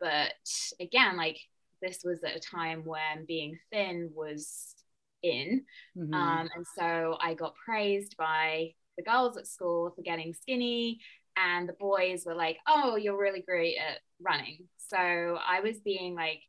but 0.00 0.34
again, 0.80 1.16
like 1.16 1.38
this 1.82 2.00
was 2.04 2.22
at 2.24 2.36
a 2.36 2.40
time 2.40 2.82
when 2.84 3.24
being 3.26 3.58
thin 3.70 4.10
was 4.14 4.74
in. 5.22 5.64
Mm-hmm. 5.96 6.14
Um, 6.14 6.48
and 6.54 6.66
so 6.78 7.16
I 7.20 7.34
got 7.34 7.54
praised 7.64 8.16
by 8.16 8.72
the 8.96 9.04
girls 9.04 9.36
at 9.36 9.46
school 9.46 9.92
for 9.94 10.02
getting 10.02 10.34
skinny. 10.34 11.00
And 11.36 11.68
the 11.68 11.74
boys 11.74 12.24
were 12.24 12.34
like, 12.34 12.58
oh, 12.68 12.96
you're 12.96 13.18
really 13.18 13.42
great 13.42 13.76
at 13.76 13.98
running. 14.22 14.68
So 14.76 14.96
I 14.96 15.60
was 15.60 15.80
being 15.80 16.14
like, 16.14 16.40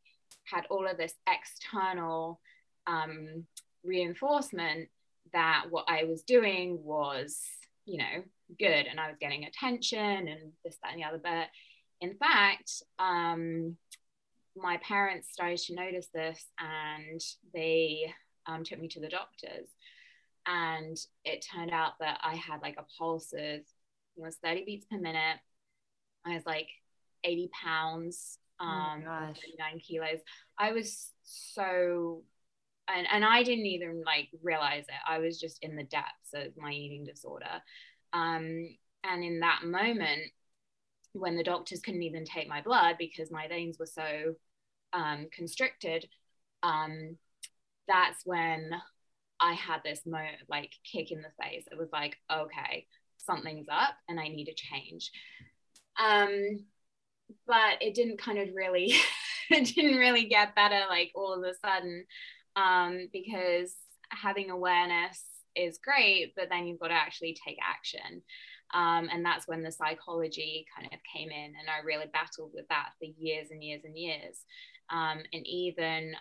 had 0.50 0.66
all 0.70 0.86
of 0.86 0.96
this 0.96 1.14
external 1.28 2.40
um, 2.86 3.44
reinforcement 3.84 4.88
that 5.32 5.66
what 5.70 5.84
I 5.88 6.04
was 6.04 6.22
doing 6.22 6.82
was, 6.82 7.40
you 7.84 7.98
know, 7.98 8.22
good 8.58 8.86
and 8.86 9.00
I 9.00 9.08
was 9.08 9.16
getting 9.20 9.44
attention 9.44 10.28
and 10.28 10.52
this, 10.64 10.76
that, 10.82 10.92
and 10.92 11.02
the 11.02 11.06
other. 11.06 11.20
But 11.22 11.48
in 12.00 12.14
fact, 12.16 12.82
um, 12.98 13.76
my 14.56 14.78
parents 14.78 15.28
started 15.32 15.58
to 15.58 15.74
notice 15.74 16.08
this 16.14 16.44
and 16.58 17.20
they 17.52 18.12
um, 18.46 18.64
took 18.64 18.80
me 18.80 18.88
to 18.88 19.00
the 19.00 19.08
doctors. 19.08 19.68
And 20.46 20.96
it 21.24 21.44
turned 21.52 21.72
out 21.72 21.98
that 22.00 22.20
I 22.22 22.36
had 22.36 22.62
like 22.62 22.76
a 22.78 22.86
pulse 22.98 23.32
of, 23.32 23.40
it 23.40 23.66
was 24.16 24.36
30 24.36 24.64
beats 24.64 24.86
per 24.86 24.96
minute. 24.96 25.38
I 26.24 26.34
was 26.34 26.46
like 26.46 26.68
80 27.24 27.50
pounds, 27.64 28.38
um, 28.60 29.04
oh 29.06 29.26
39 29.26 29.80
kilos. 29.80 30.20
I 30.58 30.72
was 30.72 31.10
so 31.22 32.22
and, 32.88 33.06
and 33.10 33.24
I 33.24 33.42
didn't 33.42 33.66
even 33.66 34.02
like 34.04 34.28
realize 34.42 34.84
it. 34.84 34.94
I 35.08 35.18
was 35.18 35.40
just 35.40 35.62
in 35.62 35.76
the 35.76 35.84
depths 35.84 36.32
of 36.34 36.56
my 36.56 36.70
eating 36.70 37.04
disorder. 37.04 37.62
Um, 38.12 38.76
and 39.04 39.24
in 39.24 39.40
that 39.40 39.60
moment, 39.64 40.22
when 41.12 41.36
the 41.36 41.42
doctors 41.42 41.80
couldn't 41.80 42.02
even 42.02 42.24
take 42.24 42.48
my 42.48 42.62
blood 42.62 42.96
because 42.98 43.30
my 43.30 43.48
veins 43.48 43.78
were 43.78 43.86
so 43.86 44.34
um, 44.92 45.28
constricted, 45.32 46.08
um, 46.62 47.16
that's 47.88 48.24
when 48.24 48.70
I 49.40 49.54
had 49.54 49.80
this 49.84 50.00
mo- 50.06 50.20
like 50.48 50.72
kick 50.90 51.10
in 51.10 51.22
the 51.22 51.42
face. 51.42 51.64
It 51.70 51.78
was 51.78 51.88
like, 51.92 52.16
okay, 52.32 52.86
something's 53.18 53.66
up 53.70 53.94
and 54.08 54.20
I 54.20 54.28
need 54.28 54.46
to 54.46 54.54
change. 54.54 55.10
Um, 55.98 56.66
but 57.46 57.80
it 57.80 57.94
didn't 57.94 58.18
kind 58.18 58.38
of 58.38 58.48
really, 58.54 58.94
it 59.50 59.74
didn't 59.74 59.98
really 59.98 60.24
get 60.24 60.54
better 60.54 60.80
like 60.88 61.12
all 61.14 61.32
of 61.32 61.42
a 61.42 61.54
sudden 61.64 62.04
um, 62.56 63.08
because 63.12 63.74
having 64.10 64.50
awareness 64.50 65.22
is 65.54 65.78
great, 65.82 66.32
but 66.36 66.48
then 66.50 66.66
you've 66.66 66.80
got 66.80 66.88
to 66.88 66.94
actually 66.94 67.36
take 67.46 67.58
action. 67.62 68.22
Um, 68.74 69.08
and 69.12 69.24
that's 69.24 69.46
when 69.46 69.62
the 69.62 69.70
psychology 69.70 70.66
kind 70.76 70.92
of 70.92 70.98
came 71.14 71.30
in, 71.30 71.52
and 71.58 71.68
I 71.70 71.84
really 71.84 72.06
battled 72.12 72.50
with 72.52 72.66
that 72.68 72.90
for 72.98 73.06
years 73.18 73.48
and 73.50 73.62
years 73.62 73.82
and 73.84 73.96
years. 73.96 74.44
Um, 74.90 75.18
and 75.32 75.46
even 75.46 76.14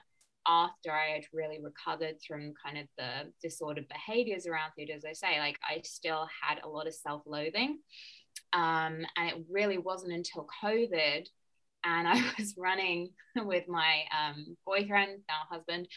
after 0.47 0.91
I 0.91 1.15
had 1.15 1.23
really 1.33 1.59
recovered 1.61 2.15
from 2.27 2.53
kind 2.63 2.77
of 2.77 2.87
the 2.97 3.31
disordered 3.41 3.87
behaviors 3.87 4.45
around 4.45 4.71
food, 4.77 4.91
as 4.95 5.03
I 5.05 5.13
say, 5.13 5.39
like 5.39 5.57
I 5.67 5.81
still 5.83 6.27
had 6.41 6.59
a 6.63 6.69
lot 6.69 6.87
of 6.87 6.93
self 6.93 7.23
loathing. 7.25 7.79
Um, 8.55 9.05
and 9.17 9.29
it 9.29 9.45
really 9.51 9.77
wasn't 9.77 10.13
until 10.13 10.47
COVID 10.63 11.27
and 11.83 12.07
I 12.07 12.23
was 12.39 12.55
running 12.57 13.11
with 13.35 13.67
my 13.67 14.03
um, 14.17 14.57
boyfriend, 14.65 15.21
now 15.27 15.41
husband, 15.49 15.87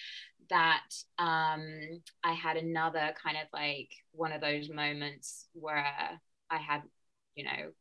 that 0.50 0.88
um, 1.19 2.00
I 2.25 2.33
had 2.33 2.57
another 2.57 3.15
kind 3.23 3.37
of 3.37 3.47
like 3.53 3.91
one 4.12 4.33
of 4.33 4.41
those 4.41 4.71
moments 4.71 5.47
where 5.53 6.21
I 6.50 6.57
had, 6.57 6.83
you 7.35 7.45
know, 7.45 7.73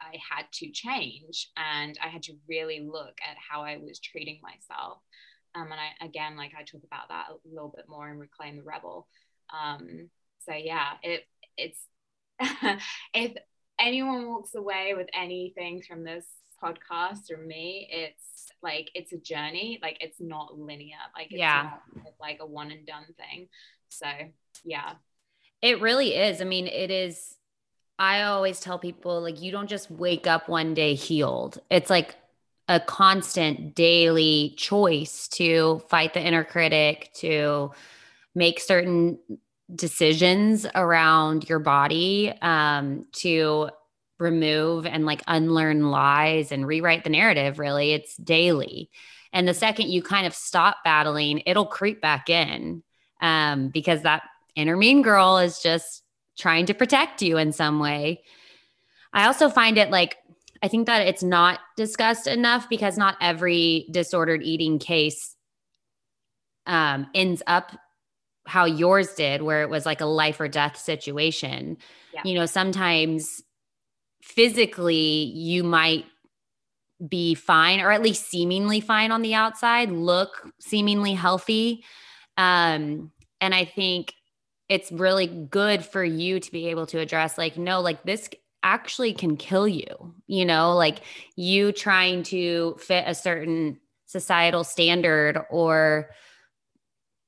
I 0.00 0.18
had 0.30 0.46
to 0.54 0.70
change 0.70 1.48
and 1.56 1.98
I 2.02 2.08
had 2.08 2.22
to 2.24 2.34
really 2.48 2.80
look 2.80 3.18
at 3.22 3.36
how 3.50 3.62
I 3.62 3.78
was 3.78 3.98
treating 4.00 4.40
myself. 4.42 4.98
Um, 5.54 5.72
and 5.72 5.80
I, 5.80 6.04
again, 6.04 6.36
like 6.36 6.52
I 6.58 6.62
talk 6.62 6.82
about 6.84 7.08
that 7.08 7.26
a 7.30 7.48
little 7.48 7.72
bit 7.74 7.86
more 7.88 8.08
in 8.08 8.18
Reclaim 8.18 8.56
the 8.56 8.62
Rebel. 8.62 9.08
Um, 9.52 10.10
so 10.46 10.54
yeah, 10.54 10.92
it, 11.02 11.24
it's, 11.56 11.80
if 13.14 13.34
anyone 13.80 14.28
walks 14.28 14.54
away 14.54 14.94
with 14.96 15.08
anything 15.14 15.82
from 15.82 16.04
this 16.04 16.26
podcast 16.62 17.30
or 17.30 17.38
me, 17.38 17.88
it's 17.90 18.52
like 18.62 18.90
it's 18.94 19.12
a 19.12 19.18
journey. 19.18 19.78
Like 19.82 19.98
it's 20.00 20.20
not 20.20 20.58
linear. 20.58 20.96
Like 21.16 21.28
it's 21.30 21.38
yeah, 21.38 21.72
like 22.20 22.38
a 22.40 22.46
one 22.46 22.70
and 22.70 22.86
done 22.86 23.06
thing. 23.16 23.48
So 23.88 24.06
yeah, 24.64 24.92
it 25.62 25.80
really 25.80 26.14
is. 26.14 26.40
I 26.40 26.44
mean, 26.44 26.66
it 26.66 26.90
is. 26.90 27.36
I 27.98 28.22
always 28.22 28.60
tell 28.60 28.78
people 28.78 29.20
like 29.20 29.42
you 29.42 29.52
don't 29.52 29.68
just 29.68 29.90
wake 29.90 30.26
up 30.26 30.48
one 30.48 30.74
day 30.74 30.94
healed. 30.94 31.58
It's 31.70 31.90
like 31.90 32.16
a 32.68 32.80
constant 32.80 33.74
daily 33.74 34.54
choice 34.56 35.28
to 35.28 35.82
fight 35.88 36.14
the 36.14 36.24
inner 36.24 36.44
critic, 36.44 37.10
to 37.14 37.72
make 38.34 38.60
certain 38.60 39.18
decisions 39.74 40.66
around 40.74 41.48
your 41.48 41.58
body, 41.58 42.32
um, 42.42 43.06
to 43.12 43.70
remove 44.18 44.86
and 44.86 45.06
like 45.06 45.22
unlearn 45.26 45.90
lies 45.90 46.52
and 46.52 46.66
rewrite 46.66 47.04
the 47.04 47.10
narrative 47.10 47.58
really 47.58 47.92
it's 47.92 48.16
daily. 48.16 48.90
And 49.32 49.48
the 49.48 49.54
second 49.54 49.88
you 49.88 50.02
kind 50.02 50.26
of 50.26 50.34
stop 50.34 50.78
battling 50.84 51.42
it'll 51.46 51.66
creep 51.66 52.00
back 52.00 52.28
in 52.28 52.82
um, 53.20 53.68
because 53.68 54.02
that 54.02 54.22
inner 54.54 54.76
mean 54.76 55.02
girl 55.02 55.38
is 55.38 55.60
just 55.60 56.02
trying 56.38 56.66
to 56.66 56.74
protect 56.74 57.22
you 57.22 57.38
in 57.38 57.52
some 57.52 57.78
way. 57.78 58.22
I 59.12 59.26
also 59.26 59.48
find 59.48 59.78
it 59.78 59.90
like 59.90 60.16
i 60.62 60.68
think 60.68 60.86
that 60.86 61.06
it's 61.06 61.22
not 61.22 61.58
discussed 61.76 62.26
enough 62.26 62.68
because 62.68 62.98
not 62.98 63.16
every 63.20 63.88
disordered 63.90 64.42
eating 64.42 64.78
case 64.78 65.34
um, 66.66 67.06
ends 67.14 67.42
up 67.46 67.72
how 68.46 68.64
yours 68.64 69.14
did 69.14 69.42
where 69.42 69.62
it 69.62 69.70
was 69.70 69.86
like 69.86 70.00
a 70.00 70.06
life 70.06 70.40
or 70.40 70.48
death 70.48 70.76
situation 70.76 71.76
yeah. 72.14 72.22
you 72.24 72.34
know 72.34 72.46
sometimes 72.46 73.42
physically 74.22 75.24
you 75.34 75.62
might 75.64 76.04
be 77.06 77.34
fine 77.34 77.80
or 77.80 77.90
at 77.90 78.02
least 78.02 78.28
seemingly 78.28 78.80
fine 78.80 79.10
on 79.12 79.22
the 79.22 79.34
outside, 79.34 79.90
look 79.90 80.52
seemingly 80.60 81.14
healthy. 81.14 81.84
Um, 82.36 83.10
and 83.40 83.54
I 83.54 83.64
think 83.64 84.14
it's 84.68 84.92
really 84.92 85.26
good 85.26 85.84
for 85.84 86.04
you 86.04 86.40
to 86.40 86.52
be 86.52 86.68
able 86.68 86.86
to 86.86 86.98
address, 86.98 87.38
like, 87.38 87.56
no, 87.56 87.80
like 87.80 88.02
this 88.04 88.28
actually 88.62 89.14
can 89.14 89.36
kill 89.36 89.66
you, 89.66 90.14
you 90.26 90.44
know, 90.44 90.76
like 90.76 91.00
you 91.36 91.72
trying 91.72 92.22
to 92.24 92.76
fit 92.78 93.04
a 93.06 93.14
certain 93.14 93.80
societal 94.06 94.64
standard 94.64 95.40
or 95.50 96.10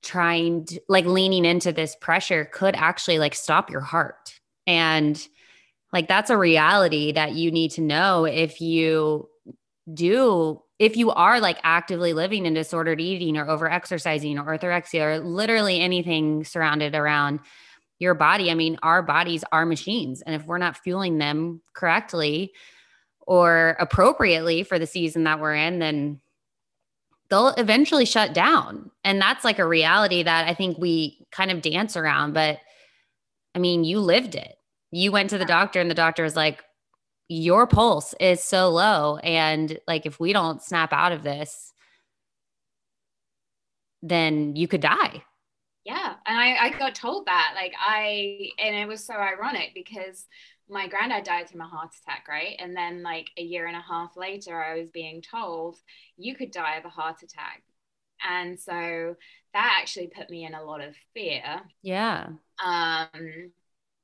trying 0.03 0.65
to 0.67 0.81
like 0.89 1.07
leaning 1.07 1.45
into 1.45 1.73
this 1.73 1.97
pressure 1.97 2.45
could 2.45 2.75
actually 2.77 3.19
like 3.19 3.35
stop 3.35 3.71
your 3.71 3.81
heart. 3.81 4.39
And 4.67 5.25
like 5.93 6.09
that's 6.09 6.31
a 6.31 6.37
reality 6.37 7.13
that 7.13 7.33
you 7.33 7.51
need 7.51 7.73
to 7.73 7.81
know 7.81 8.25
if 8.25 8.61
you 8.61 9.29
do 9.93 10.63
if 10.79 10.97
you 10.97 11.11
are 11.13 11.39
like 11.41 11.59
actively 11.63 12.13
living 12.13 12.45
in 12.45 12.55
disordered 12.55 13.01
eating 13.01 13.37
or 13.37 13.49
over 13.49 13.71
exercising 13.71 14.37
or 14.37 14.59
orthorexia 14.59 15.01
or 15.01 15.19
literally 15.21 15.81
anything 15.81 16.43
surrounded 16.45 16.97
around 16.97 17.39
your 18.01 18.15
body. 18.15 18.51
I 18.51 18.55
mean, 18.55 18.79
our 18.83 19.01
bodies 19.01 19.45
are 19.53 19.65
machines. 19.65 20.23
And 20.23 20.35
if 20.35 20.45
we're 20.45 20.59
not 20.59 20.77
fueling 20.77 21.19
them 21.19 21.63
correctly 21.73 22.53
or 23.21 23.77
appropriately 23.79 24.65
for 24.65 24.81
the 24.81 24.89
season 24.89 25.23
that 25.25 25.39
we're 25.39 25.55
in, 25.55 25.79
then 25.79 26.21
they'll 27.33 27.49
eventually 27.49 28.05
shut 28.05 28.35
down. 28.35 28.91
And 29.05 29.19
that's 29.19 29.43
like 29.43 29.59
a 29.59 29.67
reality 29.67 30.23
that 30.23 30.47
I 30.47 30.53
think 30.53 30.77
we 30.77 31.27
kind 31.33 31.51
of 31.51 31.63
dance 31.63 31.97
around. 31.97 32.35
But 32.35 32.59
I 33.55 33.59
mean, 33.59 33.85
you 33.85 34.01
lived 34.01 34.35
it. 34.35 34.55
You 34.91 35.13
went 35.13 35.31
to 35.31 35.39
the 35.39 35.47
doctor 35.47 35.81
and 35.81 35.91
the 35.91 35.95
doctor 35.95 36.25
was 36.25 36.37
like, 36.37 36.63
your 37.29 37.67
pulse 37.67 38.15
is 38.21 38.43
so 38.43 38.69
low. 38.69 39.17
And 39.17 39.79
like, 39.89 40.05
if 40.05 40.21
we 40.21 40.35
don't 40.35 40.63
snap 40.63 40.93
out 40.93 41.13
of 41.13 41.23
this, 41.23 41.73
then 44.03 44.55
you 44.55 44.69
could 44.69 44.83
die. 44.83 45.23
Yeah. 45.87 46.13
And 46.27 46.39
I, 46.39 46.67
I 46.67 46.79
got 46.79 46.95
told 46.95 47.25
that. 47.29 47.55
Like, 47.57 47.73
I, 47.81 48.51
and 48.59 48.77
it 48.77 48.87
was 48.87 49.07
so 49.07 49.15
ironic 49.15 49.71
because 49.75 50.27
my 50.73 50.89
granddad 50.89 51.25
died 51.25 51.51
from 51.51 51.61
a 51.61 51.67
heart 51.67 51.91
attack, 52.03 52.27
right? 52.29 52.57
And 52.59 52.75
then, 52.75 53.03
like, 53.03 53.31
a 53.37 53.43
year 53.43 53.67
and 53.67 53.77
a 53.77 53.85
half 53.87 54.17
later, 54.17 54.63
I 54.63 54.79
was 54.79 54.89
being 54.91 55.23
told 55.23 55.77
you 56.17 56.35
could 56.35 56.51
die 56.51 56.77
of 56.77 56.87
a 56.87 56.89
heart 56.89 57.23
attack. 57.23 57.63
And 58.29 58.59
so 58.59 59.17
that 59.53 59.79
actually 59.81 60.07
put 60.07 60.31
me 60.31 60.47
in 60.47 60.55
a 60.55 60.65
lot 60.65 60.81
of 60.81 60.95
fear. 61.13 61.61
Yeah. 61.83 62.29
Um, 62.65 63.53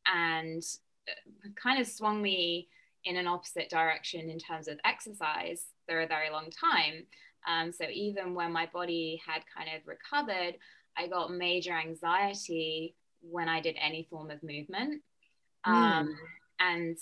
and 0.07 0.63
uh, 1.09 1.49
kind 1.61 1.81
of 1.81 1.87
swung 1.87 2.21
me 2.21 2.69
in 3.05 3.17
an 3.17 3.27
opposite 3.27 3.71
direction 3.71 4.29
in 4.29 4.39
terms 4.39 4.69
of 4.69 4.79
exercise 4.85 5.65
for 5.89 6.03
a 6.03 6.07
very 6.07 6.31
long 6.31 6.51
time. 6.51 7.07
Um, 7.49 7.73
so 7.73 7.85
even 7.91 8.35
when 8.35 8.53
my 8.53 8.67
body 8.67 9.21
had 9.27 9.43
kind 9.57 9.71
of 9.75 9.87
recovered, 9.87 10.57
I 10.97 11.07
got 11.07 11.33
major 11.33 11.73
anxiety 11.73 12.95
when 13.23 13.49
I 13.49 13.61
did 13.61 13.77
any 13.81 14.07
form 14.11 14.31
of 14.31 14.43
movement. 14.43 15.03
Mm. 15.67 16.09
And 16.61 16.97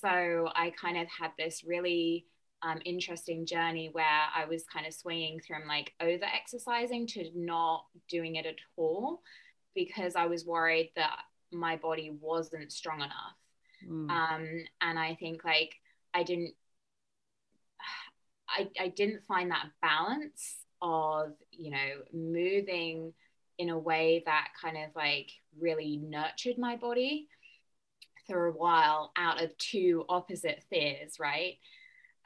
so 0.00 0.48
I 0.54 0.72
kind 0.80 0.98
of 0.98 1.08
had 1.08 1.32
this 1.38 1.64
really 1.66 2.26
um, 2.62 2.80
interesting 2.84 3.46
journey 3.46 3.88
where 3.92 4.04
I 4.34 4.44
was 4.44 4.64
kind 4.64 4.86
of 4.86 4.92
swinging 4.92 5.40
from 5.46 5.66
like 5.66 5.92
over 6.00 6.24
exercising 6.24 7.06
to 7.08 7.30
not 7.34 7.86
doing 8.08 8.36
it 8.36 8.46
at 8.46 8.56
all 8.76 9.22
because 9.74 10.16
I 10.16 10.26
was 10.26 10.44
worried 10.44 10.92
that 10.96 11.18
my 11.52 11.76
body 11.76 12.16
wasn't 12.20 12.72
strong 12.72 12.98
enough. 12.98 13.36
Mm. 13.88 14.10
Um, 14.10 14.48
and 14.80 14.98
I 14.98 15.14
think 15.14 15.44
like 15.44 15.74
I 16.12 16.22
didn't, 16.22 16.54
I, 18.48 18.68
I 18.78 18.88
didn't 18.88 19.24
find 19.26 19.50
that 19.50 19.70
balance 19.80 20.56
of, 20.82 21.32
you 21.52 21.70
know, 21.70 22.02
moving 22.12 23.12
in 23.58 23.70
a 23.70 23.78
way 23.78 24.22
that 24.26 24.48
kind 24.60 24.76
of 24.76 24.94
like 24.96 25.30
really 25.58 25.98
nurtured 25.98 26.58
my 26.58 26.76
body 26.76 27.28
for 28.30 28.46
a 28.46 28.52
while 28.52 29.12
out 29.16 29.42
of 29.42 29.56
two 29.58 30.04
opposite 30.08 30.62
fears, 30.70 31.18
right? 31.18 31.58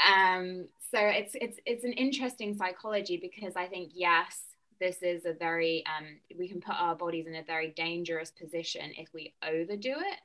Um, 0.05 0.69
so 0.91 0.99
it's 1.01 1.35
it's 1.35 1.59
it's 1.65 1.85
an 1.85 1.93
interesting 1.93 2.55
psychology 2.55 3.17
because 3.17 3.57
I 3.57 3.67
think 3.67 3.93
yes, 3.95 4.41
this 4.81 5.03
is 5.03 5.25
a 5.25 5.33
very 5.33 5.83
um, 5.87 6.07
we 6.39 6.49
can 6.49 6.61
put 6.61 6.75
our 6.75 6.95
bodies 6.95 7.27
in 7.27 7.35
a 7.35 7.43
very 7.43 7.69
dangerous 7.69 8.31
position 8.31 8.93
if 8.99 9.09
we 9.15 9.35
overdo 9.43 9.95
it. 9.97 10.19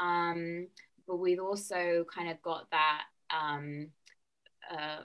Um, 0.00 0.66
but 1.06 1.16
we've 1.16 1.40
also 1.40 2.04
kind 2.12 2.30
of 2.30 2.42
got 2.42 2.70
that 2.70 3.02
um, 3.30 3.88
uh, 4.70 5.02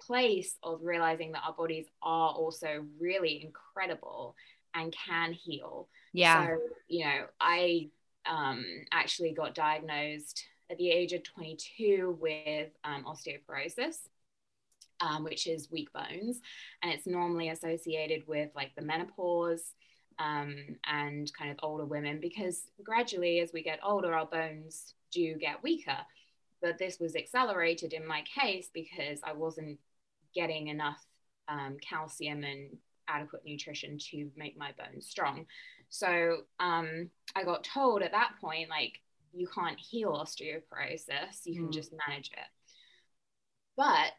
place 0.00 0.56
of 0.62 0.80
realizing 0.82 1.32
that 1.32 1.42
our 1.46 1.54
bodies 1.54 1.86
are 2.02 2.30
also 2.30 2.84
really 2.98 3.42
incredible 3.44 4.34
and 4.74 4.94
can 5.06 5.32
heal. 5.32 5.88
Yeah. 6.12 6.46
So, 6.46 6.58
you 6.88 7.04
know, 7.04 7.26
I 7.40 7.88
um, 8.28 8.64
actually 8.92 9.32
got 9.32 9.54
diagnosed 9.54 10.44
at 10.70 10.78
the 10.78 10.90
age 10.90 11.12
of 11.12 11.22
22 11.22 12.18
with 12.20 12.68
um, 12.84 13.04
osteoporosis. 13.04 13.96
Um, 15.00 15.22
which 15.22 15.46
is 15.46 15.70
weak 15.70 15.92
bones, 15.92 16.40
and 16.82 16.90
it's 16.90 17.06
normally 17.06 17.50
associated 17.50 18.26
with 18.26 18.50
like 18.56 18.74
the 18.74 18.82
menopause 18.82 19.74
um, 20.18 20.56
and 20.84 21.32
kind 21.38 21.50
of 21.50 21.58
older 21.62 21.84
women 21.84 22.18
because 22.20 22.62
gradually, 22.82 23.40
as 23.40 23.52
we 23.52 23.62
get 23.62 23.78
older, 23.84 24.14
our 24.14 24.26
bones 24.26 24.94
do 25.12 25.36
get 25.36 25.62
weaker. 25.62 25.98
But 26.60 26.78
this 26.78 26.98
was 26.98 27.14
accelerated 27.14 27.92
in 27.92 28.06
my 28.06 28.22
case 28.22 28.68
because 28.74 29.20
I 29.22 29.32
wasn't 29.32 29.78
getting 30.34 30.68
enough 30.68 31.04
um, 31.46 31.76
calcium 31.80 32.42
and 32.42 32.76
adequate 33.08 33.42
nutrition 33.44 33.98
to 34.10 34.30
make 34.36 34.58
my 34.58 34.72
bones 34.76 35.06
strong. 35.06 35.46
So 35.88 36.38
um, 36.60 37.10
I 37.34 37.44
got 37.44 37.64
told 37.64 38.02
at 38.02 38.12
that 38.12 38.32
point, 38.40 38.68
like, 38.68 39.00
you 39.32 39.46
can't 39.54 39.78
heal 39.78 40.12
osteoporosis, 40.12 41.44
you 41.44 41.54
can 41.54 41.68
mm. 41.68 41.72
just 41.72 41.92
manage 42.08 42.30
it. 42.32 42.48
But 43.76 44.12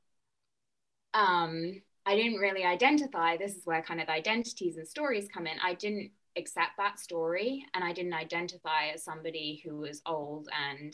um, 1.13 1.81
I 2.05 2.15
didn't 2.15 2.39
really 2.39 2.63
identify, 2.63 3.35
this 3.35 3.55
is 3.55 3.65
where 3.65 3.81
kind 3.81 4.01
of 4.01 4.07
identities 4.07 4.77
and 4.77 4.87
stories 4.87 5.27
come 5.33 5.47
in. 5.47 5.57
I 5.63 5.73
didn't 5.73 6.11
accept 6.37 6.77
that 6.77 6.99
story 6.99 7.65
and 7.73 7.83
I 7.83 7.91
didn't 7.91 8.13
identify 8.13 8.89
as 8.93 9.03
somebody 9.03 9.61
who 9.65 9.77
was 9.77 10.01
old 10.05 10.47
and, 10.71 10.93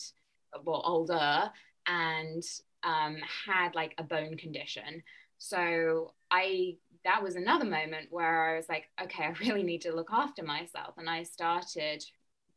well, 0.64 0.82
older 0.86 1.52
and 1.86 2.44
um, 2.84 3.18
had 3.46 3.76
like 3.76 3.94
a 3.98 4.04
bone 4.04 4.38
condition. 4.38 5.04
So 5.38 6.14
I 6.32 6.78
that 7.06 7.22
was 7.24 7.36
another 7.36 7.66
moment 7.66 8.08
where 8.10 8.50
I 8.50 8.58
was 8.58 8.68
like, 8.68 8.90
okay, 9.02 9.24
I 9.24 9.34
really 9.40 9.64
need 9.64 9.82
to 9.82 9.96
look 9.96 10.10
after 10.12 10.44
myself. 10.44 10.96
And 10.98 11.10
I 11.10 11.24
started, 11.24 12.04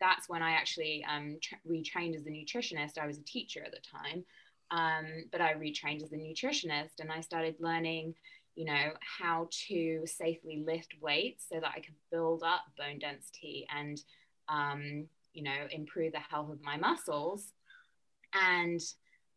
that's 0.01 0.29
when 0.29 0.43
I 0.43 0.53
actually 0.53 1.05
um, 1.09 1.37
tra- 1.41 1.59
retrained 1.71 2.17
as 2.17 2.27
a 2.27 2.31
nutritionist. 2.31 2.99
I 2.99 3.07
was 3.07 3.19
a 3.19 3.25
teacher 3.25 3.63
at 3.65 3.73
the 3.73 3.79
time, 3.79 4.25
um, 4.71 5.25
but 5.31 5.41
I 5.41 5.53
retrained 5.53 6.03
as 6.03 6.13
a 6.13 6.17
nutritionist 6.17 6.99
and 6.99 7.13
I 7.13 7.21
started 7.21 7.57
learning, 7.61 8.15
you 8.57 8.65
know, 8.65 8.93
how 9.01 9.49
to 9.69 10.03
safely 10.07 10.65
lift 10.67 10.95
weights 11.01 11.45
so 11.49 11.61
that 11.61 11.73
I 11.77 11.81
could 11.81 11.95
build 12.11 12.43
up 12.43 12.63
bone 12.77 12.99
density 12.99 13.67
and, 13.77 14.03
um, 14.49 15.07
you 15.35 15.43
know, 15.43 15.69
improve 15.71 16.13
the 16.13 16.21
health 16.21 16.51
of 16.51 16.63
my 16.63 16.79
muscles. 16.79 17.53
And 18.33 18.81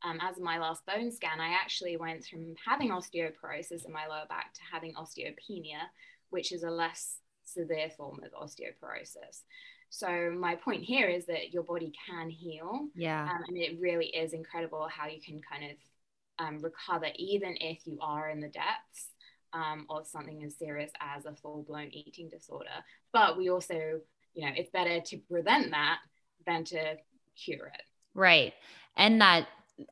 um, 0.03 0.19
as 0.21 0.39
my 0.39 0.57
last 0.57 0.85
bone 0.85 1.11
scan, 1.11 1.39
I 1.39 1.49
actually 1.49 1.97
went 1.97 2.25
from 2.25 2.55
having 2.65 2.89
osteoporosis 2.89 3.85
in 3.85 3.93
my 3.93 4.07
lower 4.07 4.25
back 4.27 4.53
to 4.53 4.61
having 4.71 4.93
osteopenia, 4.95 5.81
which 6.29 6.51
is 6.51 6.63
a 6.63 6.71
less 6.71 7.17
severe 7.43 7.89
form 7.89 8.19
of 8.23 8.31
osteoporosis. 8.33 9.41
So 9.89 10.33
my 10.37 10.55
point 10.55 10.83
here 10.83 11.07
is 11.07 11.25
that 11.25 11.53
your 11.53 11.63
body 11.63 11.91
can 12.07 12.29
heal. 12.29 12.87
Yeah. 12.95 13.23
Um, 13.29 13.43
and 13.47 13.57
it 13.57 13.77
really 13.79 14.07
is 14.07 14.33
incredible 14.33 14.87
how 14.87 15.07
you 15.07 15.21
can 15.21 15.41
kind 15.41 15.71
of 15.71 16.45
um, 16.45 16.61
recover 16.61 17.07
even 17.17 17.55
if 17.59 17.85
you 17.85 17.99
are 18.01 18.29
in 18.29 18.39
the 18.39 18.47
depths 18.47 19.09
um, 19.53 19.85
of 19.89 20.07
something 20.07 20.43
as 20.43 20.55
serious 20.57 20.91
as 21.01 21.25
a 21.25 21.35
full-blown 21.35 21.89
eating 21.91 22.29
disorder. 22.29 22.69
But 23.11 23.37
we 23.37 23.49
also, 23.49 23.99
you 24.33 24.45
know, 24.45 24.53
it's 24.55 24.71
better 24.71 25.01
to 25.01 25.17
prevent 25.29 25.71
that 25.71 25.99
than 26.47 26.63
to 26.65 26.95
cure 27.35 27.67
it. 27.67 27.83
Right. 28.13 28.53
And 28.95 29.21
that 29.21 29.47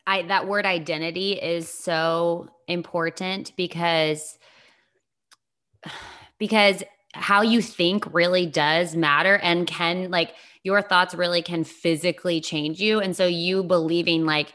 I 0.06 0.24
that 0.24 0.48
word 0.48 0.66
identity 0.66 1.34
is 1.34 1.70
so 1.70 2.50
important 2.68 3.54
because 3.56 4.38
because 6.38 6.84
how 7.14 7.42
you 7.42 7.62
think 7.62 8.14
really 8.14 8.46
does 8.46 8.96
matter 8.96 9.36
and 9.38 9.66
can 9.66 10.12
like 10.12 10.34
your 10.64 10.82
thoughts 10.82 11.16
really 11.16 11.42
can 11.42 11.64
physically 11.64 12.40
change 12.40 12.80
you 12.80 13.00
and 13.00 13.16
so 13.16 13.26
you 13.26 13.64
believing 13.64 14.26
like 14.26 14.54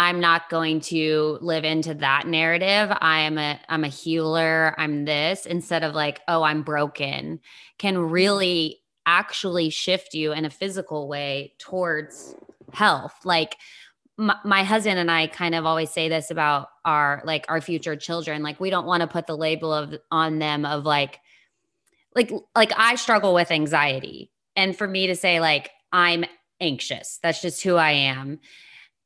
I'm 0.00 0.20
not 0.20 0.48
going 0.48 0.78
to 0.82 1.38
live 1.40 1.64
into 1.64 1.92
that 1.94 2.28
narrative. 2.28 2.96
I 3.00 3.22
am 3.22 3.36
a 3.36 3.58
I'm 3.68 3.82
a 3.82 3.88
healer. 3.88 4.72
I'm 4.78 5.04
this 5.04 5.44
instead 5.44 5.82
of 5.82 5.92
like, 5.92 6.20
oh, 6.28 6.44
I'm 6.44 6.62
broken 6.62 7.40
can 7.78 7.98
really 7.98 8.80
actually 9.06 9.70
shift 9.70 10.14
you 10.14 10.32
in 10.32 10.44
a 10.44 10.50
physical 10.50 11.08
way 11.08 11.54
towards 11.58 12.34
health. 12.72 13.14
Like 13.24 13.56
my, 14.18 14.64
husband 14.64 14.98
and 14.98 15.10
I 15.10 15.28
kind 15.28 15.54
of 15.54 15.64
always 15.64 15.90
say 15.90 16.08
this 16.08 16.30
about 16.30 16.68
our 16.84 17.22
like 17.24 17.46
our 17.48 17.60
future 17.60 17.94
children. 17.96 18.42
Like 18.42 18.58
we 18.58 18.68
don't 18.68 18.86
want 18.86 19.02
to 19.02 19.06
put 19.06 19.26
the 19.26 19.36
label 19.36 19.72
of 19.72 19.94
on 20.10 20.38
them 20.40 20.64
of 20.64 20.84
like 20.84 21.20
like 22.14 22.32
like 22.54 22.72
I 22.76 22.96
struggle 22.96 23.32
with 23.32 23.50
anxiety. 23.50 24.32
And 24.56 24.76
for 24.76 24.88
me 24.88 25.06
to 25.06 25.14
say 25.14 25.40
like 25.40 25.70
I'm 25.92 26.24
anxious, 26.60 27.20
that's 27.22 27.40
just 27.40 27.62
who 27.62 27.76
I 27.76 27.92
am 27.92 28.40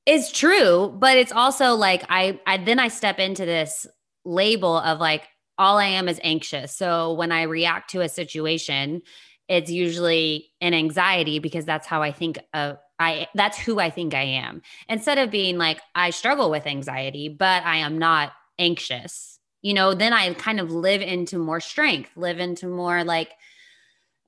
is 0.07 0.33
true, 0.33 0.93
but 0.99 1.17
it's 1.17 1.33
also 1.33 1.75
like 1.75 2.05
I 2.09 2.41
I 2.47 2.57
then 2.57 2.79
I 2.79 2.89
step 2.89 3.19
into 3.19 3.45
this 3.45 3.87
label 4.25 4.79
of 4.79 4.99
like 4.99 5.29
all 5.59 5.77
I 5.79 5.87
am 5.87 6.09
is 6.09 6.21
anxious. 6.25 6.75
So 6.75 7.13
when 7.13 7.31
I 7.31 7.43
react 7.43 7.91
to 7.91 8.01
a 8.01 8.09
situation, 8.09 9.03
it's 9.49 9.71
usually 9.71 10.51
an 10.61 10.73
anxiety 10.73 11.39
because 11.39 11.67
that's 11.67 11.87
how 11.87 12.03
I 12.03 12.13
think 12.13 12.39
of 12.55 12.79
I 13.03 13.29
that's 13.35 13.59
who 13.59 13.81
I 13.81 13.91
think 13.91 14.15
I 14.15 14.23
am. 14.23 14.63
Instead 14.89 15.19
of 15.19 15.31
being 15.31 15.59
like 15.59 15.81
I 15.95 16.11
struggle 16.11 16.51
with 16.51 16.67
anxiety, 16.67 17.29
but 17.29 17.65
I 17.65 17.79
am 17.79 17.99
not 17.99 18.33
anxious. 18.59 19.41
You 19.61 19.75
know, 19.75 19.95
then 19.95 20.13
I 20.13 20.33
kind 20.35 20.61
of 20.61 20.71
live 20.71 21.03
into 21.03 21.39
more 21.39 21.61
strength, 21.61 22.11
live 22.17 22.39
into 22.39 22.69
more 22.69 23.03
like 23.05 23.33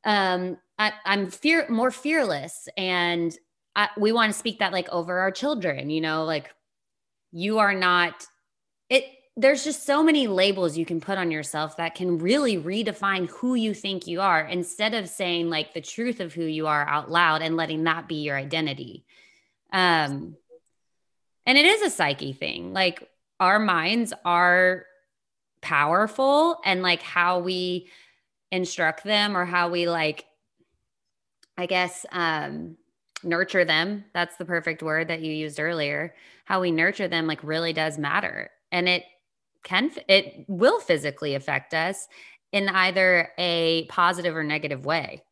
um 0.05 0.59
I, 0.79 0.93
am 1.05 1.31
fear 1.31 1.67
more 1.69 1.93
fearless 1.93 2.69
and 2.77 3.37
I, 3.77 3.89
we 3.97 4.13
want 4.13 4.33
to 4.33 4.39
speak 4.39 4.59
that 4.59 4.73
like 4.73 4.89
over 4.91 5.19
our 5.19 5.31
children, 5.31 5.91
you 5.91 6.01
know, 6.01 6.25
like 6.25 6.51
you 7.33 7.59
are 7.59 7.75
not 7.75 8.27
it 8.89 9.05
there's 9.37 9.65
just 9.65 9.85
so 9.85 10.03
many 10.03 10.29
labels 10.29 10.77
you 10.77 10.87
can 10.87 11.01
put 11.01 11.19
on 11.19 11.31
yourself 11.31 11.77
that 11.77 11.97
can 11.97 12.19
really 12.19 12.57
redefine 12.57 13.29
who 13.29 13.57
you 13.57 13.75
think 13.75 14.07
you 14.07 14.21
are 14.21 14.43
instead 14.43 14.95
of 14.95 15.09
saying 15.09 15.51
like 15.51 15.75
the 15.75 15.81
truth 15.81 16.21
of 16.21 16.33
who 16.33 16.45
you 16.45 16.69
are 16.69 16.87
out 16.87 17.11
loud 17.11 17.43
and 17.43 17.57
letting 17.57 17.83
that 17.85 18.07
be 18.07 18.17
your 18.17 18.37
identity. 18.37 19.05
Um, 19.73 20.37
and 21.47 21.59
it 21.59 21.67
is 21.67 21.83
a 21.83 21.91
psyche 21.91 22.33
thing. 22.33 22.73
Like 22.73 23.09
our 23.41 23.59
minds 23.59 24.13
are 24.25 24.87
powerful 25.61 26.61
and 26.65 26.83
like 26.83 27.03
how 27.03 27.41
we 27.41 27.89
instruct 28.53 29.03
them 29.03 29.37
or 29.37 29.45
how 29.45 29.69
we 29.69 29.89
like 29.89 30.27
I 31.57 31.67
guess 31.67 32.07
um 32.13 32.77
nurture 33.25 33.65
them. 33.65 34.05
That's 34.13 34.37
the 34.37 34.45
perfect 34.45 34.83
word 34.83 35.09
that 35.09 35.23
you 35.23 35.33
used 35.33 35.59
earlier. 35.59 36.15
How 36.45 36.61
we 36.61 36.71
nurture 36.71 37.09
them 37.09 37.27
like 37.27 37.43
really 37.43 37.73
does 37.73 37.99
matter. 37.99 38.51
And 38.71 38.89
it 38.89 39.05
can 39.65 39.91
it 40.09 40.45
will 40.47 40.79
physically 40.79 41.35
affect 41.35 41.75
us 41.75 42.07
in 42.53 42.69
either 42.69 43.31
a 43.37 43.87
positive 43.87 44.37
or 44.37 44.45
negative 44.45 44.87
way. 44.87 45.25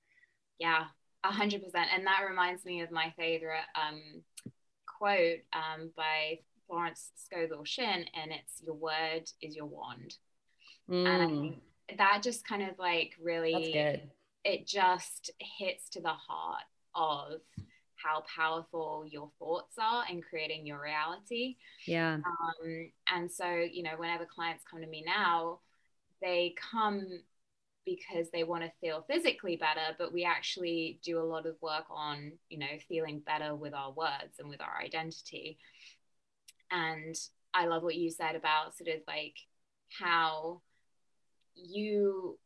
Yeah, 0.59 0.87
a 1.23 1.29
hundred 1.29 1.63
percent. 1.63 1.89
And 1.95 2.07
that 2.07 2.27
reminds 2.29 2.65
me 2.65 2.81
of 2.81 2.91
my 2.91 3.13
favorite 3.17 3.61
um, 3.77 4.23
quote 4.87 5.41
um, 5.53 5.91
by 5.97 6.41
Florence 6.67 7.11
Scovel 7.15 7.65
Shinn, 7.65 8.07
and 8.21 8.33
it's 8.33 8.61
"Your 8.65 8.75
word 8.75 9.31
is 9.41 9.55
your 9.55 9.67
wand." 9.67 10.17
Mm. 10.91 11.07
And 11.07 11.23
I 11.23 11.27
think 11.27 11.99
that 11.99 12.23
just 12.23 12.47
kind 12.47 12.63
of 12.63 12.79
like 12.79 13.13
really, 13.23 14.01
it 14.45 14.67
just 14.67 15.31
hits 15.39 15.91
to 15.91 16.01
the 16.01 16.09
heart 16.09 16.65
of 16.95 17.41
how 18.03 18.25
powerful 18.35 19.05
your 19.09 19.31
thoughts 19.39 19.77
are 19.79 20.05
in 20.11 20.23
creating 20.23 20.67
your 20.67 20.81
reality. 20.81 21.57
Yeah. 21.87 22.17
Um, 22.17 22.91
and 23.13 23.31
so, 23.31 23.47
you 23.49 23.83
know, 23.83 23.97
whenever 23.97 24.25
clients 24.25 24.65
come 24.69 24.81
to 24.81 24.87
me 24.87 25.05
now, 25.07 25.61
they 26.21 26.55
come 26.71 27.07
because 27.85 28.31
they 28.31 28.45
want 28.45 28.63
to 28.63 28.71
feel 28.81 29.05
physically 29.09 29.57
better, 29.57 29.95
but 29.99 30.13
we 30.13 30.25
actually 30.25 31.01
do 31.03 31.19
a 31.19 31.25
lot 31.25 31.47
of 31.47 31.57
work 31.61 31.85
on, 31.91 32.33
you 32.49 32.59
know, 32.59 32.67
feeling 32.89 33.21
better 33.21 33.55
with 33.55 33.75
our 33.75 33.93
words 33.93 34.39
and 34.39 34.49
with 34.49 34.61
our 34.61 34.81
identity. 34.81 35.59
And 36.71 37.17
I 37.53 37.67
love 37.67 37.83
what 37.83 37.97
you 37.97 38.11
said 38.11 38.37
about 38.37 38.77
sort 38.77 38.89
of 38.89 39.01
like 39.07 39.37
how 39.89 40.63
you, 41.55 42.39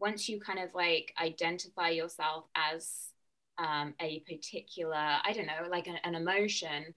once 0.00 0.28
you 0.28 0.40
kind 0.40 0.58
of 0.58 0.74
like 0.74 1.14
identify 1.20 1.90
yourself 1.90 2.44
as 2.54 3.12
um, 3.58 3.94
a 4.00 4.20
particular, 4.20 4.94
I 4.94 5.32
don't 5.34 5.46
know, 5.46 5.68
like 5.68 5.86
an, 5.86 5.98
an 6.04 6.14
emotion, 6.14 6.94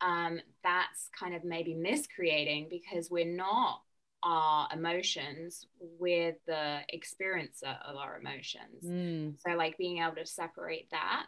um, 0.00 0.40
that's 0.62 1.08
kind 1.18 1.34
of 1.34 1.44
maybe 1.44 1.74
miscreating 1.74 2.68
because 2.70 3.10
we're 3.10 3.24
not 3.24 3.82
our 4.22 4.68
emotions, 4.72 5.66
we're 5.98 6.36
the 6.46 6.80
experiencer 6.94 7.76
of 7.86 7.96
our 7.96 8.18
emotions. 8.20 8.84
Mm. 8.84 9.34
So, 9.40 9.56
like 9.56 9.78
being 9.78 10.02
able 10.02 10.16
to 10.16 10.26
separate 10.26 10.90
that 10.90 11.26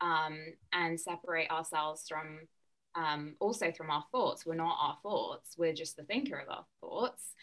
um, 0.00 0.38
and 0.72 0.98
separate 0.98 1.50
ourselves 1.50 2.04
from 2.08 2.40
um, 2.94 3.36
also 3.40 3.72
from 3.72 3.90
our 3.90 4.04
thoughts. 4.12 4.44
We're 4.44 4.54
not 4.54 4.76
our 4.80 4.98
thoughts, 5.02 5.56
we're 5.56 5.72
just 5.72 5.96
the 5.96 6.04
thinker 6.04 6.38
of 6.38 6.48
our 6.48 6.64
thoughts. 6.80 7.34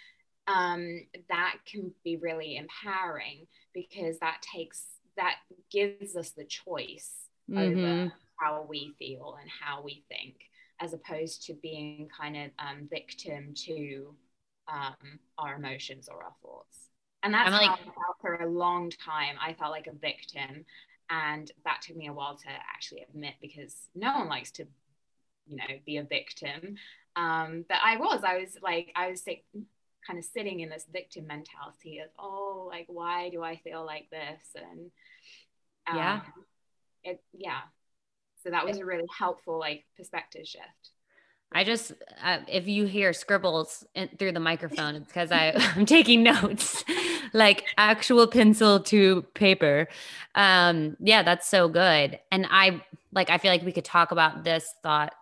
Um, 0.48 1.06
that 1.30 1.58
can 1.66 1.92
be 2.04 2.18
really 2.18 2.58
empowering 2.58 3.46
because 3.74 4.18
that 4.20 4.42
takes 4.42 4.84
that 5.20 5.36
gives 5.70 6.16
us 6.16 6.32
the 6.32 6.46
choice 6.46 7.12
mm-hmm. 7.50 7.60
over 7.60 8.14
how 8.40 8.66
we 8.68 8.94
feel 8.98 9.38
and 9.40 9.50
how 9.50 9.82
we 9.82 10.04
think, 10.10 10.36
as 10.80 10.94
opposed 10.94 11.46
to 11.46 11.54
being 11.54 12.08
kind 12.18 12.38
of 12.38 12.52
um, 12.58 12.88
victim 12.90 13.54
to 13.54 14.16
um, 14.68 15.20
our 15.38 15.56
emotions 15.56 16.08
or 16.10 16.24
our 16.24 16.34
thoughts. 16.42 16.78
And 17.22 17.34
that's 17.34 17.52
like, 17.52 17.68
how 17.68 17.74
I 17.74 17.84
felt 17.84 18.18
for 18.22 18.36
a 18.36 18.50
long 18.50 18.90
time. 18.92 19.36
I 19.42 19.54
felt 19.54 19.72
like 19.72 19.88
a 19.88 19.96
victim. 19.96 20.66
And 21.10 21.52
that 21.66 21.82
took 21.82 21.98
me 21.98 22.08
a 22.08 22.14
while 22.14 22.38
to 22.38 22.48
actually 22.48 23.02
admit 23.02 23.34
because 23.42 23.76
no 23.94 24.20
one 24.20 24.30
likes 24.30 24.52
to, 24.52 24.68
you 25.48 25.58
know, 25.58 25.66
be 25.86 25.98
a 25.98 26.04
victim. 26.04 26.76
Um, 27.16 27.66
but 27.68 27.80
I 27.84 27.98
was, 27.98 28.22
I 28.24 28.38
was 28.38 28.58
like, 28.62 28.92
I 28.96 29.10
was 29.10 29.22
sick, 29.22 29.44
kind 30.10 30.18
of 30.18 30.26
sitting 30.26 30.62
in 30.62 30.70
this 30.70 30.86
victim 30.92 31.28
mentality 31.28 32.00
of, 32.00 32.10
oh, 32.18 32.68
like, 32.70 32.86
why 32.88 33.30
do 33.30 33.44
I 33.44 33.58
feel 33.58 33.86
like 33.86 34.10
this? 34.10 34.42
And 34.56 34.92
um, 35.88 35.98
yeah, 35.98 36.22
it, 37.04 37.24
yeah. 37.34 37.60
So 38.44 38.50
that 38.50 38.66
was 38.66 38.78
a 38.78 38.86
really 38.86 39.06
helpful, 39.16 39.60
like, 39.60 39.86
perspective 39.96 40.48
shift. 40.48 40.92
I 41.52 41.64
just, 41.64 41.92
uh, 42.24 42.40
if 42.48 42.68
you 42.68 42.86
hear 42.86 43.14
scribbles 43.14 43.86
in, 43.94 44.10
through 44.18 44.32
the 44.32 44.40
microphone, 44.40 44.96
it's 44.96 45.08
because 45.08 45.32
I'm 45.76 45.86
taking 45.86 46.24
notes, 46.24 46.84
like 47.34 47.66
actual 47.78 48.28
pencil 48.28 48.80
to 48.82 49.24
paper. 49.34 49.88
Um, 50.36 50.98
yeah, 51.00 51.22
that's 51.22 51.48
so 51.48 51.68
good. 51.68 52.20
And 52.32 52.48
I 52.50 52.84
like, 53.12 53.30
I 53.30 53.40
feel 53.40 53.52
like 53.52 53.64
we 53.64 53.72
could 53.72 53.86
talk 53.86 54.12
about 54.12 54.44
this 54.44 54.74
thought 54.84 55.14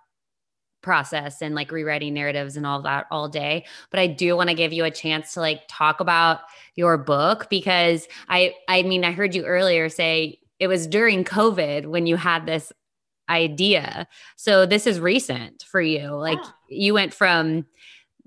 process 0.82 1.42
and 1.42 1.56
like 1.56 1.72
rewriting 1.72 2.14
narratives 2.14 2.56
and 2.56 2.66
all 2.66 2.82
that 2.82 3.06
all 3.12 3.28
day 3.28 3.66
but 3.90 4.00
i 4.00 4.08
do 4.08 4.36
want 4.36 4.50
to 4.50 4.56
give 4.56 4.72
you 4.72 4.84
a 4.84 4.92
chance 4.92 5.34
to 5.34 5.40
like 5.40 5.62
talk 5.68 6.00
about 6.00 6.42
your 6.76 6.98
book 6.98 7.50
because 7.50 8.08
i 8.30 8.54
i 8.68 8.84
mean 8.84 9.04
i 9.04 9.12
heard 9.12 9.36
you 9.36 9.44
earlier 9.44 9.90
say 9.90 10.40
it 10.60 10.68
was 10.68 10.88
during 10.88 11.24
covid 11.24 11.88
when 11.88 12.06
you 12.06 12.16
had 12.16 12.46
this 12.46 12.72
idea. 13.30 14.08
So 14.36 14.66
this 14.66 14.88
is 14.88 15.00
recent 15.00 15.64
for 15.64 15.82
you. 15.82 16.10
Like 16.12 16.40
yeah. 16.42 16.50
you 16.70 16.94
went 16.94 17.14
from 17.14 17.66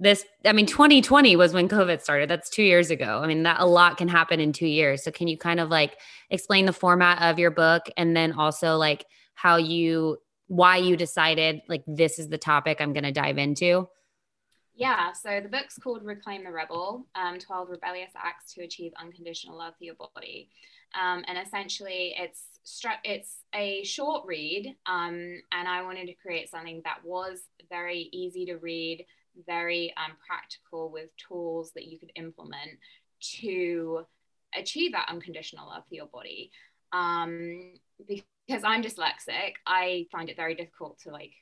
this 0.02 0.24
i 0.46 0.52
mean 0.54 0.64
2020 0.64 1.36
was 1.36 1.52
when 1.52 1.68
covid 1.68 2.00
started. 2.00 2.28
That's 2.30 2.48
2 2.50 2.62
years 2.62 2.90
ago. 2.90 3.20
I 3.22 3.26
mean 3.26 3.42
that 3.42 3.60
a 3.60 3.66
lot 3.66 3.98
can 3.98 4.08
happen 4.08 4.40
in 4.40 4.52
2 4.52 4.66
years. 4.66 5.02
So 5.02 5.10
can 5.10 5.28
you 5.28 5.36
kind 5.36 5.60
of 5.60 5.68
like 5.68 5.98
explain 6.30 6.66
the 6.66 6.72
format 6.72 7.20
of 7.22 7.38
your 7.38 7.50
book 7.50 7.88
and 7.96 8.16
then 8.16 8.32
also 8.32 8.76
like 8.76 9.04
how 9.34 9.56
you 9.56 10.18
why 10.50 10.78
you 10.78 10.96
decided 10.96 11.62
like 11.68 11.84
this 11.86 12.18
is 12.18 12.28
the 12.28 12.36
topic 12.36 12.78
I'm 12.80 12.92
going 12.92 13.04
to 13.04 13.12
dive 13.12 13.38
into? 13.38 13.88
Yeah, 14.74 15.12
so 15.12 15.40
the 15.40 15.48
book's 15.48 15.78
called 15.78 16.04
Reclaim 16.04 16.42
the 16.42 16.50
Rebel 16.50 17.06
um, 17.14 17.38
12 17.38 17.70
Rebellious 17.70 18.10
Acts 18.16 18.52
to 18.54 18.64
Achieve 18.64 18.90
Unconditional 19.00 19.56
Love 19.56 19.74
for 19.78 19.84
Your 19.84 19.94
Body. 19.94 20.50
Um, 21.00 21.22
and 21.28 21.38
essentially, 21.38 22.16
it's 22.18 22.42
it's 23.04 23.44
a 23.54 23.84
short 23.84 24.26
read, 24.26 24.74
um, 24.86 25.40
and 25.52 25.68
I 25.68 25.82
wanted 25.82 26.06
to 26.06 26.14
create 26.14 26.50
something 26.50 26.82
that 26.84 26.98
was 27.04 27.42
very 27.68 28.08
easy 28.12 28.44
to 28.46 28.56
read, 28.56 29.06
very 29.46 29.94
um, 29.96 30.16
practical 30.26 30.90
with 30.90 31.10
tools 31.16 31.70
that 31.76 31.84
you 31.84 31.96
could 32.00 32.10
implement 32.16 32.72
to 33.40 34.04
achieve 34.56 34.92
that 34.92 35.08
unconditional 35.08 35.68
love 35.68 35.84
for 35.88 35.94
your 35.94 36.06
body. 36.06 36.50
Um, 36.92 37.74
because 38.46 38.64
I'm 38.64 38.83
dyslexic, 38.83 39.53
I 39.66 40.07
find 40.11 40.29
it 40.29 40.37
very 40.37 40.55
difficult 40.55 40.98
to 41.00 41.11
like 41.11 41.33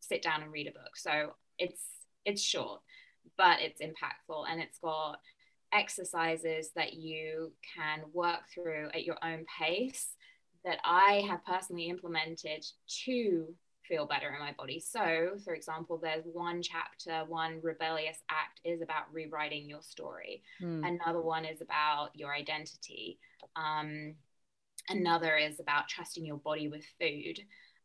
sit 0.00 0.22
down 0.22 0.42
and 0.42 0.52
read 0.52 0.66
a 0.66 0.72
book. 0.72 0.96
So 0.96 1.34
it's 1.58 1.80
it's 2.24 2.42
short, 2.42 2.80
but 3.36 3.60
it's 3.60 3.80
impactful 3.80 4.46
and 4.50 4.60
it's 4.60 4.78
got 4.78 5.20
exercises 5.72 6.70
that 6.74 6.94
you 6.94 7.52
can 7.76 8.00
work 8.12 8.40
through 8.52 8.88
at 8.94 9.04
your 9.04 9.16
own 9.22 9.44
pace 9.58 10.08
that 10.64 10.78
I 10.84 11.24
have 11.28 11.44
personally 11.44 11.88
implemented 11.88 12.64
to 13.04 13.54
feel 13.86 14.06
better 14.06 14.32
in 14.32 14.40
my 14.40 14.52
body. 14.58 14.80
So, 14.80 15.36
for 15.44 15.54
example, 15.54 15.98
there's 16.02 16.24
one 16.32 16.60
chapter, 16.60 17.24
one 17.28 17.60
rebellious 17.62 18.18
act 18.28 18.60
is 18.64 18.82
about 18.82 19.12
rewriting 19.12 19.68
your 19.68 19.82
story. 19.82 20.42
Mm. 20.60 21.00
Another 21.00 21.22
one 21.22 21.44
is 21.44 21.60
about 21.60 22.10
your 22.14 22.34
identity. 22.34 23.20
Um, 23.54 24.16
Another 24.88 25.36
is 25.36 25.60
about 25.60 25.88
trusting 25.88 26.24
your 26.24 26.38
body 26.38 26.68
with 26.68 26.84
food. 27.00 27.40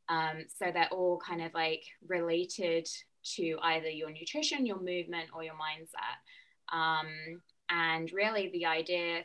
Um, 0.10 0.46
so 0.58 0.72
they're 0.74 0.90
all 0.92 1.22
kind 1.26 1.42
of 1.42 1.54
like 1.54 1.84
related 2.08 2.88
to 3.36 3.58
either 3.62 3.90
your 3.90 4.12
nutrition, 4.12 4.66
your 4.66 4.80
movement, 4.80 5.30
or 5.34 5.44
your 5.44 5.54
mindset. 5.54 6.76
Um, 6.76 7.42
and 7.70 8.12
really, 8.12 8.50
the 8.54 8.66
idea 8.66 9.22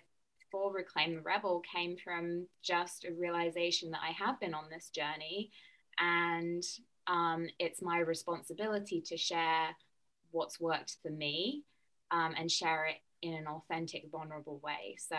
for 0.51 0.73
Reclaim 0.73 1.17
the 1.17 1.21
Rebel 1.21 1.62
came 1.75 1.97
from 2.03 2.47
just 2.62 3.05
a 3.05 3.12
realization 3.12 3.91
that 3.91 4.01
I 4.03 4.12
have 4.12 4.39
been 4.39 4.55
on 4.55 4.71
this 4.71 4.91
journey. 4.91 5.51
And 5.99 6.62
um, 7.07 7.49
it's 7.59 7.83
my 7.83 7.99
responsibility 7.99 9.01
to 9.07 9.17
share 9.17 9.69
what's 10.31 10.61
worked 10.61 10.97
for 11.03 11.11
me 11.11 11.62
um, 12.11 12.35
and 12.39 12.51
share 12.51 12.87
it 12.87 12.97
in 13.23 13.35
an 13.35 13.47
authentic, 13.47 14.05
vulnerable 14.11 14.61
way. 14.62 14.97
So, 14.99 15.17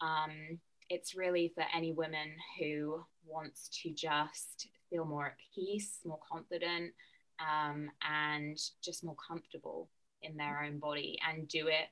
um, 0.00 0.58
it's 0.88 1.14
really 1.14 1.52
for 1.54 1.64
any 1.74 1.92
woman 1.92 2.32
who 2.58 3.04
wants 3.26 3.68
to 3.82 3.90
just 3.90 4.68
feel 4.90 5.04
more 5.04 5.26
at 5.26 5.36
peace, 5.54 5.98
more 6.04 6.18
confident, 6.30 6.92
um, 7.40 7.90
and 8.02 8.58
just 8.82 9.04
more 9.04 9.16
comfortable 9.26 9.88
in 10.22 10.36
their 10.36 10.62
own 10.62 10.78
body 10.78 11.18
and 11.28 11.48
do 11.48 11.66
it 11.66 11.88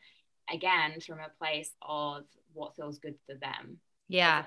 again 0.53 1.01
from 1.01 1.19
a 1.19 1.31
place 1.39 1.71
of 1.83 2.25
what 2.53 2.77
feels 2.77 2.99
good 2.99 3.17
for 3.27 3.35
them. 3.35 3.79
Yeah. 4.09 4.45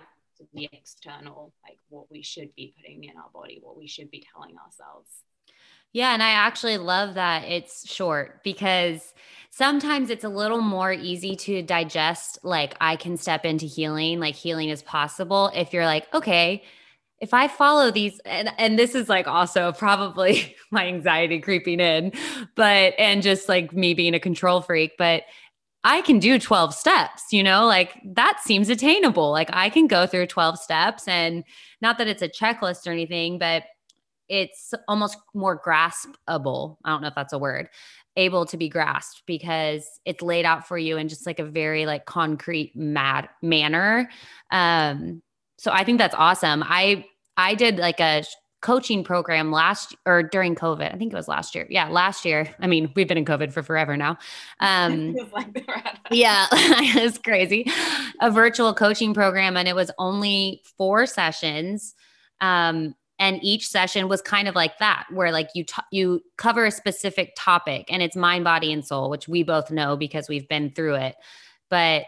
The 0.54 0.70
external, 0.74 1.54
like 1.64 1.78
what 1.90 2.12
we 2.12 2.22
should 2.22 2.54
be 2.56 2.74
putting 2.78 3.06
in 3.06 3.18
our 3.18 3.30
body, 3.34 3.60
what 3.62 3.78
we 3.78 3.88
should 3.88 4.12
be 4.12 4.24
telling 4.34 4.56
ourselves. 4.58 5.10
Yeah. 5.94 6.14
And 6.14 6.22
I 6.22 6.32
actually 6.32 6.78
love 6.78 7.16
that 7.16 7.46
it's 7.46 7.90
short 7.90 8.44
because 8.44 9.14
sometimes 9.56 10.10
it's 10.10 10.26
a 10.26 10.30
little 10.30 10.60
more 10.60 10.92
easy 10.92 11.34
to 11.34 11.62
digest. 11.62 12.38
Like, 12.44 12.76
I 12.82 12.98
can 12.98 13.16
step 13.16 13.46
into 13.46 13.66
healing, 13.66 14.20
like, 14.20 14.36
healing 14.36 14.68
is 14.68 14.84
possible 14.84 15.50
if 15.56 15.72
you're 15.72 15.86
like, 15.86 16.14
okay, 16.14 16.64
if 17.22 17.34
I 17.34 17.48
follow 17.48 17.90
these, 17.90 18.20
and, 18.26 18.52
and 18.58 18.78
this 18.78 18.94
is 18.96 19.08
like 19.08 19.28
also 19.28 19.72
probably 19.78 20.56
my 20.72 20.86
anxiety 20.88 21.40
creeping 21.40 21.80
in, 21.80 22.12
but, 22.56 22.94
and 23.00 23.24
just 23.24 23.48
like 23.48 23.72
me 23.72 23.94
being 23.94 24.14
a 24.14 24.20
control 24.20 24.62
freak, 24.62 24.92
but 24.98 25.24
I 25.86 26.02
can 26.02 26.20
do 26.20 26.38
12 26.38 26.74
steps, 26.74 27.32
you 27.32 27.42
know, 27.42 27.66
like 27.66 27.94
that 28.04 28.42
seems 28.44 28.70
attainable. 28.70 29.32
Like 29.32 29.50
I 29.54 29.70
can 29.70 29.88
go 29.88 30.06
through 30.06 30.28
12 30.28 30.60
steps 30.60 31.08
and 31.08 31.46
not 31.80 31.98
that 32.00 32.08
it's 32.08 32.24
a 32.24 32.28
checklist 32.28 32.88
or 32.88 32.92
anything, 32.92 33.38
but 33.38 33.64
it's 34.28 34.74
almost 34.88 35.18
more 35.34 35.62
graspable. 35.62 36.78
I 36.84 36.90
don't 36.90 37.02
know 37.02 37.08
if 37.10 37.16
that's 37.16 37.34
a 37.34 37.38
word, 37.38 37.70
able 38.18 38.46
to 38.46 38.58
be 38.58 38.70
grasped 38.70 39.24
because 39.26 40.00
it's 40.06 40.22
laid 40.22 40.46
out 40.46 40.68
for 40.68 40.78
you 40.78 40.98
in 40.98 41.08
just 41.08 41.26
like 41.26 41.40
a 41.40 41.46
very 41.46 41.86
like 41.86 42.06
concrete 42.06 42.76
mad 42.76 43.30
manner. 43.42 44.10
Um, 44.52 45.22
so 45.58 45.72
I 45.72 45.84
think 45.84 45.98
that's 45.98 46.16
awesome. 46.16 46.64
I 46.66 47.06
I 47.38 47.56
did 47.56 47.78
like 47.78 48.00
a 48.00 48.24
coaching 48.62 49.04
program 49.04 49.52
last 49.52 49.96
or 50.08 50.24
during 50.24 50.56
COVID. 50.56 50.92
I 50.92 50.98
think 50.98 51.14
it 51.14 51.16
was 51.16 51.28
last 51.28 51.54
year. 51.54 51.68
Yeah, 51.70 51.88
last 51.90 52.26
year. 52.26 52.54
I 52.60 52.66
mean, 52.66 52.92
we've 52.96 53.08
been 53.08 53.18
in 53.18 53.26
COVID 53.26 53.54
for 53.54 53.62
forever 53.62 53.96
now. 53.96 54.18
Um, 54.60 55.16
yeah, 56.12 56.48
it's 56.52 57.20
crazy. 57.20 57.70
A 58.22 58.32
virtual 58.32 58.74
coaching 58.74 59.14
program, 59.14 59.56
and 59.56 59.68
it 59.68 59.76
was 59.76 59.92
only 60.00 60.64
four 60.78 61.06
sessions. 61.06 61.94
Um, 62.42 62.96
and 63.20 63.44
each 63.44 63.68
session 63.68 64.10
was 64.10 64.22
kind 64.22 64.48
of 64.48 64.56
like 64.56 64.78
that 64.80 65.06
where 65.12 65.32
like 65.32 65.50
you 65.56 65.64
t- 65.64 65.82
you 65.92 66.22
cover 66.38 66.66
a 66.66 66.72
specific 66.72 67.34
topic 67.38 67.86
and 67.90 68.02
it's 68.02 68.16
mind 68.16 68.44
body 68.44 68.74
and 68.74 68.86
soul 68.86 69.10
which 69.10 69.28
we 69.28 69.44
both 69.44 69.72
know 69.72 69.96
because 69.96 70.28
we've 70.28 70.48
been 70.50 70.72
through 70.72 70.96
it. 70.96 71.16
But 71.70 72.06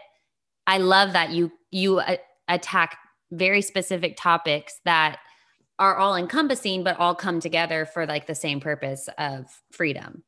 i 0.66 0.78
love 0.78 1.14
that 1.14 1.30
you 1.30 1.50
you 1.70 1.98
uh, 1.98 2.16
attack 2.46 2.98
very 3.30 3.62
specific 3.62 4.16
topics 4.16 4.80
that 4.84 5.18
are 5.78 5.96
all 5.96 6.16
encompassing 6.16 6.84
but 6.84 6.98
all 6.98 7.14
come 7.14 7.40
together 7.40 7.86
for 7.86 8.06
like 8.06 8.26
the 8.26 8.34
same 8.34 8.60
purpose 8.60 9.08
of 9.18 9.46
freedom. 9.72 10.22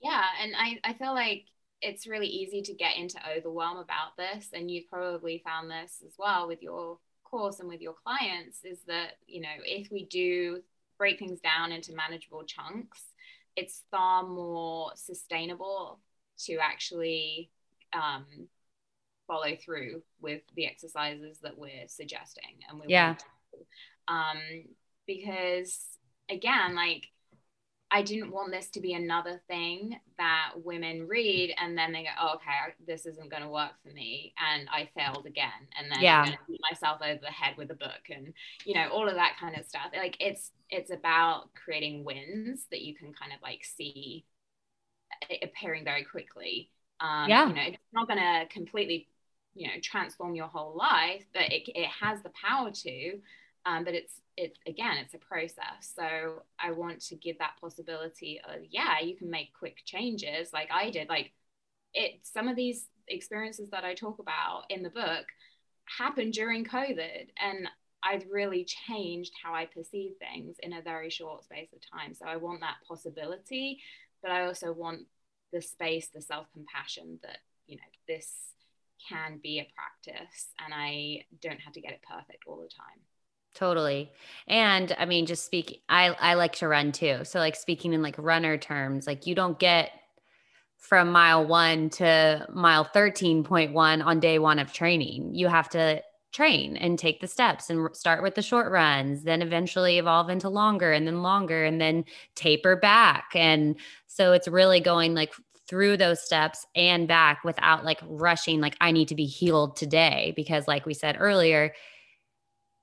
Yeah 0.00 0.24
and 0.42 0.52
i 0.56 0.78
i 0.84 0.92
feel 0.92 1.14
like 1.14 1.44
it's 1.82 2.06
really 2.06 2.26
easy 2.26 2.62
to 2.62 2.74
get 2.74 2.96
into 2.96 3.18
overwhelm 3.36 3.76
about 3.78 4.16
this 4.16 4.48
and 4.52 4.70
you've 4.70 4.88
probably 4.88 5.42
found 5.44 5.70
this 5.70 6.02
as 6.06 6.14
well 6.18 6.48
with 6.48 6.62
your 6.62 6.98
course 7.36 7.60
and 7.60 7.68
with 7.68 7.80
your 7.80 7.94
clients 8.04 8.60
is 8.64 8.78
that 8.86 9.18
you 9.26 9.40
know 9.40 9.48
if 9.64 9.90
we 9.90 10.06
do 10.06 10.60
break 10.98 11.18
things 11.18 11.40
down 11.40 11.70
into 11.70 11.94
manageable 11.94 12.44
chunks 12.44 13.02
it's 13.56 13.82
far 13.90 14.22
more 14.22 14.90
sustainable 14.94 16.00
to 16.38 16.56
actually 16.58 17.50
um, 17.92 18.24
follow 19.26 19.56
through 19.56 20.02
with 20.20 20.42
the 20.54 20.66
exercises 20.66 21.38
that 21.42 21.58
we're 21.58 21.88
suggesting 21.88 22.60
and 22.68 22.80
we 22.80 22.86
yeah. 22.88 23.14
um, 24.08 24.38
because 25.06 25.78
again 26.30 26.74
like 26.74 27.06
I 27.90 28.02
didn't 28.02 28.32
want 28.32 28.50
this 28.50 28.68
to 28.70 28.80
be 28.80 28.94
another 28.94 29.40
thing 29.46 29.98
that 30.18 30.52
women 30.56 31.06
read 31.06 31.54
and 31.56 31.78
then 31.78 31.92
they 31.92 32.02
go, 32.02 32.08
oh, 32.20 32.34
okay, 32.34 32.74
this 32.84 33.06
isn't 33.06 33.30
going 33.30 33.44
to 33.44 33.48
work 33.48 33.70
for 33.82 33.92
me. 33.92 34.34
And 34.44 34.68
I 34.68 34.88
failed 34.96 35.24
again. 35.24 35.50
And 35.78 35.90
then 35.90 36.00
yeah. 36.00 36.18
I'm 36.18 36.26
going 36.26 36.36
to 36.36 36.44
beat 36.48 36.60
myself 36.68 37.00
over 37.00 37.20
the 37.22 37.30
head 37.30 37.56
with 37.56 37.70
a 37.70 37.74
book 37.74 38.10
and, 38.10 38.32
you 38.64 38.74
know, 38.74 38.88
all 38.88 39.08
of 39.08 39.14
that 39.14 39.36
kind 39.38 39.56
of 39.56 39.64
stuff. 39.64 39.92
Like 39.96 40.16
it's, 40.18 40.50
it's 40.68 40.90
about 40.90 41.50
creating 41.54 42.04
wins 42.04 42.66
that 42.72 42.82
you 42.82 42.94
can 42.94 43.12
kind 43.12 43.32
of 43.32 43.40
like 43.40 43.64
see 43.64 44.24
appearing 45.42 45.84
very 45.84 46.02
quickly. 46.02 46.70
Um, 47.00 47.28
yeah. 47.28 47.46
You 47.46 47.54
know, 47.54 47.62
it's 47.66 47.78
not 47.92 48.08
going 48.08 48.18
to 48.18 48.46
completely, 48.52 49.06
you 49.54 49.68
know, 49.68 49.74
transform 49.80 50.34
your 50.34 50.48
whole 50.48 50.76
life, 50.76 51.24
but 51.32 51.52
it, 51.52 51.68
it 51.68 51.88
has 52.00 52.20
the 52.22 52.30
power 52.30 52.72
to. 52.72 53.18
Um, 53.66 53.84
but 53.84 53.94
it's 53.94 54.20
it's 54.36 54.58
again 54.66 54.96
it's 54.98 55.14
a 55.14 55.18
process. 55.18 55.92
So 55.94 56.42
i 56.58 56.70
want 56.70 57.00
to 57.06 57.16
give 57.16 57.38
that 57.38 57.56
possibility 57.60 58.40
of 58.48 58.60
yeah 58.70 59.00
you 59.00 59.16
can 59.16 59.30
make 59.30 59.52
quick 59.58 59.78
changes 59.84 60.52
like 60.52 60.68
i 60.72 60.90
did. 60.90 61.08
Like 61.08 61.32
it 61.94 62.20
some 62.22 62.48
of 62.48 62.56
these 62.56 62.86
experiences 63.08 63.70
that 63.70 63.84
i 63.84 63.94
talk 63.94 64.18
about 64.18 64.64
in 64.70 64.82
the 64.82 64.90
book 64.90 65.26
happened 65.98 66.32
during 66.32 66.64
covid 66.64 67.28
and 67.40 67.68
i've 68.02 68.24
really 68.30 68.64
changed 68.64 69.32
how 69.42 69.54
i 69.54 69.64
perceive 69.64 70.12
things 70.18 70.56
in 70.62 70.72
a 70.74 70.82
very 70.82 71.10
short 71.10 71.44
space 71.44 71.68
of 71.72 71.80
time. 71.90 72.14
So 72.14 72.26
i 72.26 72.36
want 72.36 72.60
that 72.60 72.76
possibility 72.86 73.80
but 74.22 74.30
i 74.30 74.44
also 74.44 74.72
want 74.72 75.02
the 75.52 75.62
space 75.62 76.08
the 76.08 76.20
self-compassion 76.20 77.20
that 77.22 77.38
you 77.66 77.76
know 77.76 77.82
this 78.08 78.32
can 79.08 79.38
be 79.42 79.60
a 79.60 79.68
practice 79.74 80.48
and 80.64 80.74
i 80.74 81.24
don't 81.40 81.60
have 81.60 81.72
to 81.74 81.80
get 81.80 81.92
it 81.92 82.02
perfect 82.02 82.44
all 82.46 82.56
the 82.56 82.68
time 82.68 83.00
Totally. 83.56 84.12
And 84.46 84.94
I 84.98 85.06
mean, 85.06 85.24
just 85.24 85.46
speak, 85.46 85.82
I, 85.88 86.08
I 86.20 86.34
like 86.34 86.52
to 86.56 86.68
run 86.68 86.92
too. 86.92 87.20
So, 87.24 87.38
like, 87.38 87.56
speaking 87.56 87.94
in 87.94 88.02
like 88.02 88.16
runner 88.18 88.58
terms, 88.58 89.06
like, 89.06 89.26
you 89.26 89.34
don't 89.34 89.58
get 89.58 89.92
from 90.78 91.10
mile 91.10 91.46
one 91.46 91.90
to 91.90 92.46
mile 92.52 92.84
13.1 92.84 94.04
on 94.04 94.20
day 94.20 94.38
one 94.38 94.58
of 94.58 94.72
training. 94.74 95.34
You 95.34 95.48
have 95.48 95.70
to 95.70 96.02
train 96.32 96.76
and 96.76 96.98
take 96.98 97.20
the 97.20 97.26
steps 97.26 97.70
and 97.70 97.88
start 97.96 98.22
with 98.22 98.34
the 98.34 98.42
short 98.42 98.70
runs, 98.70 99.22
then 99.24 99.40
eventually 99.42 99.98
evolve 99.98 100.28
into 100.28 100.50
longer 100.50 100.92
and 100.92 101.06
then 101.06 101.22
longer 101.22 101.64
and 101.64 101.80
then 101.80 102.04
taper 102.34 102.76
back. 102.76 103.30
And 103.34 103.76
so, 104.06 104.32
it's 104.32 104.48
really 104.48 104.80
going 104.80 105.14
like 105.14 105.32
through 105.68 105.96
those 105.96 106.22
steps 106.24 106.66
and 106.76 107.08
back 107.08 107.42
without 107.44 107.84
like 107.86 108.00
rushing, 108.06 108.60
like, 108.60 108.76
I 108.82 108.92
need 108.92 109.08
to 109.08 109.14
be 109.14 109.26
healed 109.26 109.76
today. 109.76 110.34
Because, 110.36 110.68
like 110.68 110.84
we 110.86 110.94
said 110.94 111.16
earlier, 111.18 111.72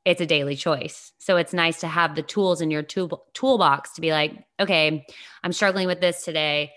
it's 0.05 0.21
a 0.21 0.25
daily 0.25 0.55
choice. 0.55 1.13
So 1.19 1.37
it's 1.37 1.53
nice 1.53 1.79
to 1.81 1.87
have 1.87 2.15
the 2.15 2.21
tools 2.21 2.61
in 2.61 2.71
your 2.71 2.83
tool, 2.83 3.25
toolbox 3.33 3.93
to 3.93 4.01
be 4.01 4.11
like, 4.11 4.33
okay, 4.59 5.05
I'm 5.43 5.53
struggling 5.53 5.87
with 5.87 6.01
this 6.01 6.25
today. 6.25 6.73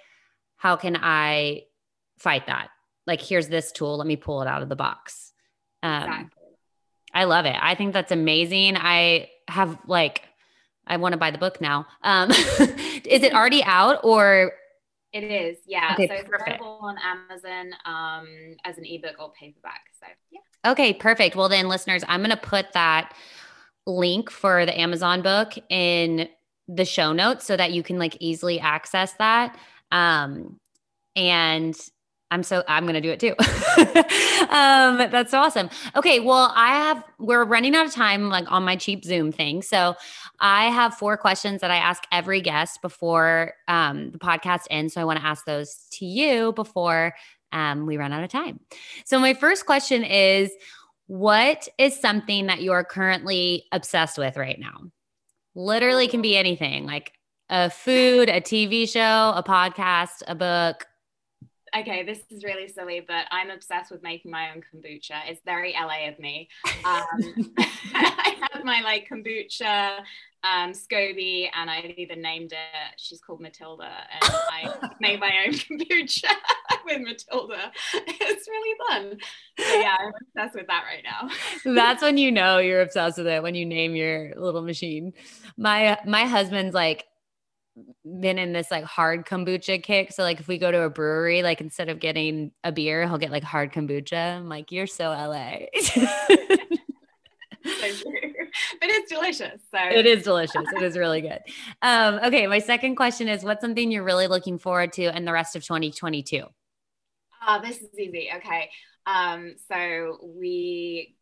How 0.57 0.77
can 0.77 0.97
I 1.01 1.65
fight 2.19 2.47
that? 2.47 2.69
Like, 3.07 3.21
here's 3.21 3.49
this 3.49 3.73
tool. 3.73 3.99
Let 3.99 4.07
me 4.07 4.17
pull 4.17 4.43
it 4.43 4.49
out 4.49 4.63
of 4.63 4.69
the 4.69 4.77
box. 4.77 5.33
Um, 5.83 6.03
exactly. 6.03 6.43
I 7.15 7.25
love 7.25 7.47
it. 7.47 7.57
I 7.61 7.75
think 7.75 7.93
that's 7.93 8.13
amazing. 8.13 8.77
I 8.77 9.31
have 9.49 9.79
like, 9.87 10.23
I 10.87 10.97
want 10.99 11.13
to 11.13 11.19
buy 11.19 11.31
the 11.31 11.39
book 11.39 11.61
now. 11.61 11.87
Um, 12.03 12.31
is 12.31 13.23
it 13.23 13.33
already 13.35 13.65
out 13.65 14.01
or? 14.05 14.53
It 15.13 15.25
is, 15.25 15.59
yeah. 15.67 15.95
Okay, 15.95 16.09
so 16.09 16.15
it's 16.15 16.29
perfect. 16.29 16.49
available 16.61 16.79
on 16.83 16.97
Amazon 16.99 17.73
um, 17.85 18.27
as 18.65 18.77
an 18.77 18.85
ebook 18.85 19.17
or 19.19 19.33
paperback. 19.33 19.83
So 19.99 20.07
yeah. 20.31 20.71
Okay, 20.71 20.93
perfect. 20.93 21.37
Well, 21.37 21.49
then, 21.49 21.69
listeners, 21.69 22.03
I'm 22.07 22.21
going 22.21 22.31
to 22.31 22.37
put 22.37 22.73
that 22.73 23.15
link 23.87 24.31
for 24.31 24.67
the 24.67 24.79
Amazon 24.79 25.23
book 25.23 25.53
in 25.71 26.29
the 26.69 26.85
show 26.85 27.13
notes 27.13 27.47
so 27.47 27.57
that 27.57 27.73
you 27.73 27.83
can 27.83 27.99
like 27.99 28.17
easily 28.21 28.59
access 28.61 29.13
that. 29.15 29.57
Um, 29.93 30.59
and 31.15 31.75
I'm 32.31 32.43
so 32.43 32.65
I'm 32.67 32.87
gonna 32.87 33.01
do 33.01 33.11
it 33.11 33.21
too. 33.21 33.35
um, 34.51 35.11
that's 35.11 35.33
awesome. 35.33 35.71
Okay, 35.95 36.19
well, 36.19 36.53
I 36.57 36.69
have 36.71 37.05
we're 37.19 37.45
running 37.45 37.75
out 37.75 37.87
of 37.87 37.93
time 37.93 38.29
like 38.29 38.51
on 38.51 38.65
my 38.65 38.77
cheap 38.77 39.05
Zoom 39.05 39.31
thing. 39.31 39.63
So 39.63 39.95
I 40.41 40.71
have 40.71 40.95
four 40.95 41.17
questions 41.17 41.61
that 41.61 41.71
I 41.71 41.77
ask 41.77 42.03
every 42.11 42.41
guest 42.41 42.83
before 42.83 43.55
um, 43.69 44.11
the 44.11 44.19
podcast 44.19 44.63
ends. 44.71 44.95
So 44.95 45.01
I 45.01 45.05
want 45.05 45.21
to 45.21 45.25
ask 45.25 45.45
those 45.45 45.87
to 45.93 46.05
you 46.05 46.53
before 46.55 47.15
um, 47.53 47.87
we 47.87 47.97
run 47.97 48.13
out 48.13 48.25
of 48.25 48.31
time. 48.31 48.61
So, 49.05 49.19
my 49.19 49.35
first 49.35 49.67
question 49.67 50.05
is 50.05 50.51
What 51.07 51.69
is 51.79 51.99
something 51.99 52.47
that 52.47 52.61
you 52.61 52.73
are 52.73 52.85
currently 52.85 53.65
obsessed 53.73 54.19
with 54.19 54.37
right 54.37 54.59
now? 54.59 54.91
Literally 55.55 56.09
can 56.09 56.23
be 56.23 56.37
anything 56.37 56.85
like 56.85 57.13
a 57.49 57.71
food, 57.71 58.29
a 58.29 58.41
TV 58.41 58.89
show, 58.89 59.33
a 59.35 59.43
podcast, 59.43 60.23
a 60.27 60.35
book. 60.35 60.87
Okay, 61.81 62.05
this 62.05 62.21
is 62.31 62.43
really 62.43 62.69
silly, 62.69 63.05
but 63.07 63.27
I'm 63.31 63.51
obsessed 63.51 63.91
with 63.91 64.03
making 64.03 64.31
my 64.31 64.51
own 64.51 64.63
kombucha. 64.63 65.29
It's 65.29 65.43
very 65.45 65.75
LA 65.75 66.09
of 66.09 66.19
me. 66.19 66.49
Um, 66.85 67.55
I 67.95 68.37
have 68.53 68.65
my 68.65 68.81
like 68.81 69.09
kombucha 69.11 69.99
um, 70.43 70.73
SCOBY, 70.73 71.51
and 71.55 71.69
I 71.69 71.95
even 71.99 72.23
named 72.23 72.53
it. 72.53 72.95
She's 72.97 73.21
called 73.21 73.41
Matilda, 73.41 73.85
and 73.85 74.33
I 74.51 74.91
made 75.01 75.21
my 75.21 75.33
own 75.47 75.53
kombucha 75.53 76.31
with 76.87 77.03
Matilda. 77.03 77.73
It's 77.93 78.49
really 78.49 78.79
fun. 78.89 79.19
So 79.59 79.79
yeah, 79.79 79.97
I'm 79.99 80.13
obsessed 80.23 80.57
with 80.57 80.69
that 80.69 80.85
right 80.85 81.05
now. 81.05 81.75
That's 81.75 82.03
when 82.03 82.17
you 82.17 82.33
know 82.33 82.59
you're 82.59 82.81
obsessed 82.81 83.19
with 83.19 83.27
it 83.27 83.43
when 83.43 83.55
you 83.55 83.67
name 83.67 83.95
your 83.95 84.33
little 84.37 84.63
machine. 84.63 85.13
My 85.59 85.99
my 86.07 86.25
husband's 86.25 86.75
like 86.75 87.05
been 88.05 88.39
in 88.39 88.53
this 88.53 88.71
like 88.71 88.85
hard 88.85 89.27
kombucha 89.27 89.83
kick. 89.83 90.13
So 90.13 90.23
like 90.23 90.41
if 90.41 90.49
we 90.49 90.59
go 90.59 90.71
to 90.71 90.83
a 90.83 90.91
brewery, 90.91 91.43
like 91.43 91.61
instead 91.61 91.89
of 91.89 92.01
getting 92.01 92.53
a 92.65 92.73
beer, 92.73 93.07
he'll 93.07 93.19
get 93.19 93.31
like 93.31 93.45
hard 93.45 93.73
kombucha. 93.73 94.37
I'm 94.37 94.49
like, 94.49 94.73
you're 94.73 94.87
so 94.87 95.11
LA. 95.11 95.67
but 97.65 98.89
it's 98.89 99.11
delicious. 99.11 99.61
So 99.71 99.79
it 99.79 100.07
is 100.07 100.23
delicious. 100.23 100.65
It 100.75 100.83
is 100.83 100.97
really 100.97 101.21
good. 101.21 101.41
Um, 101.83 102.21
okay, 102.25 102.47
my 102.47 102.59
second 102.59 102.97
question 102.97 103.29
is 103.29 103.43
what's 103.43 103.61
something 103.61 103.91
you're 103.91 104.05
really 104.05 104.29
looking 104.29 104.59
forward 104.59 104.93
to 104.95 105.15
in 105.17 105.25
the 105.25 105.33
rest 105.33 105.57
of 105.57 105.65
2022? 105.65 106.39
Uh, 106.39 106.47
ah, 107.43 107.59
this 107.59 107.79
is 107.79 107.89
easy. 107.99 108.31
Okay. 108.37 108.71
Um, 109.07 109.55
so 109.71 110.19
we 110.23 111.17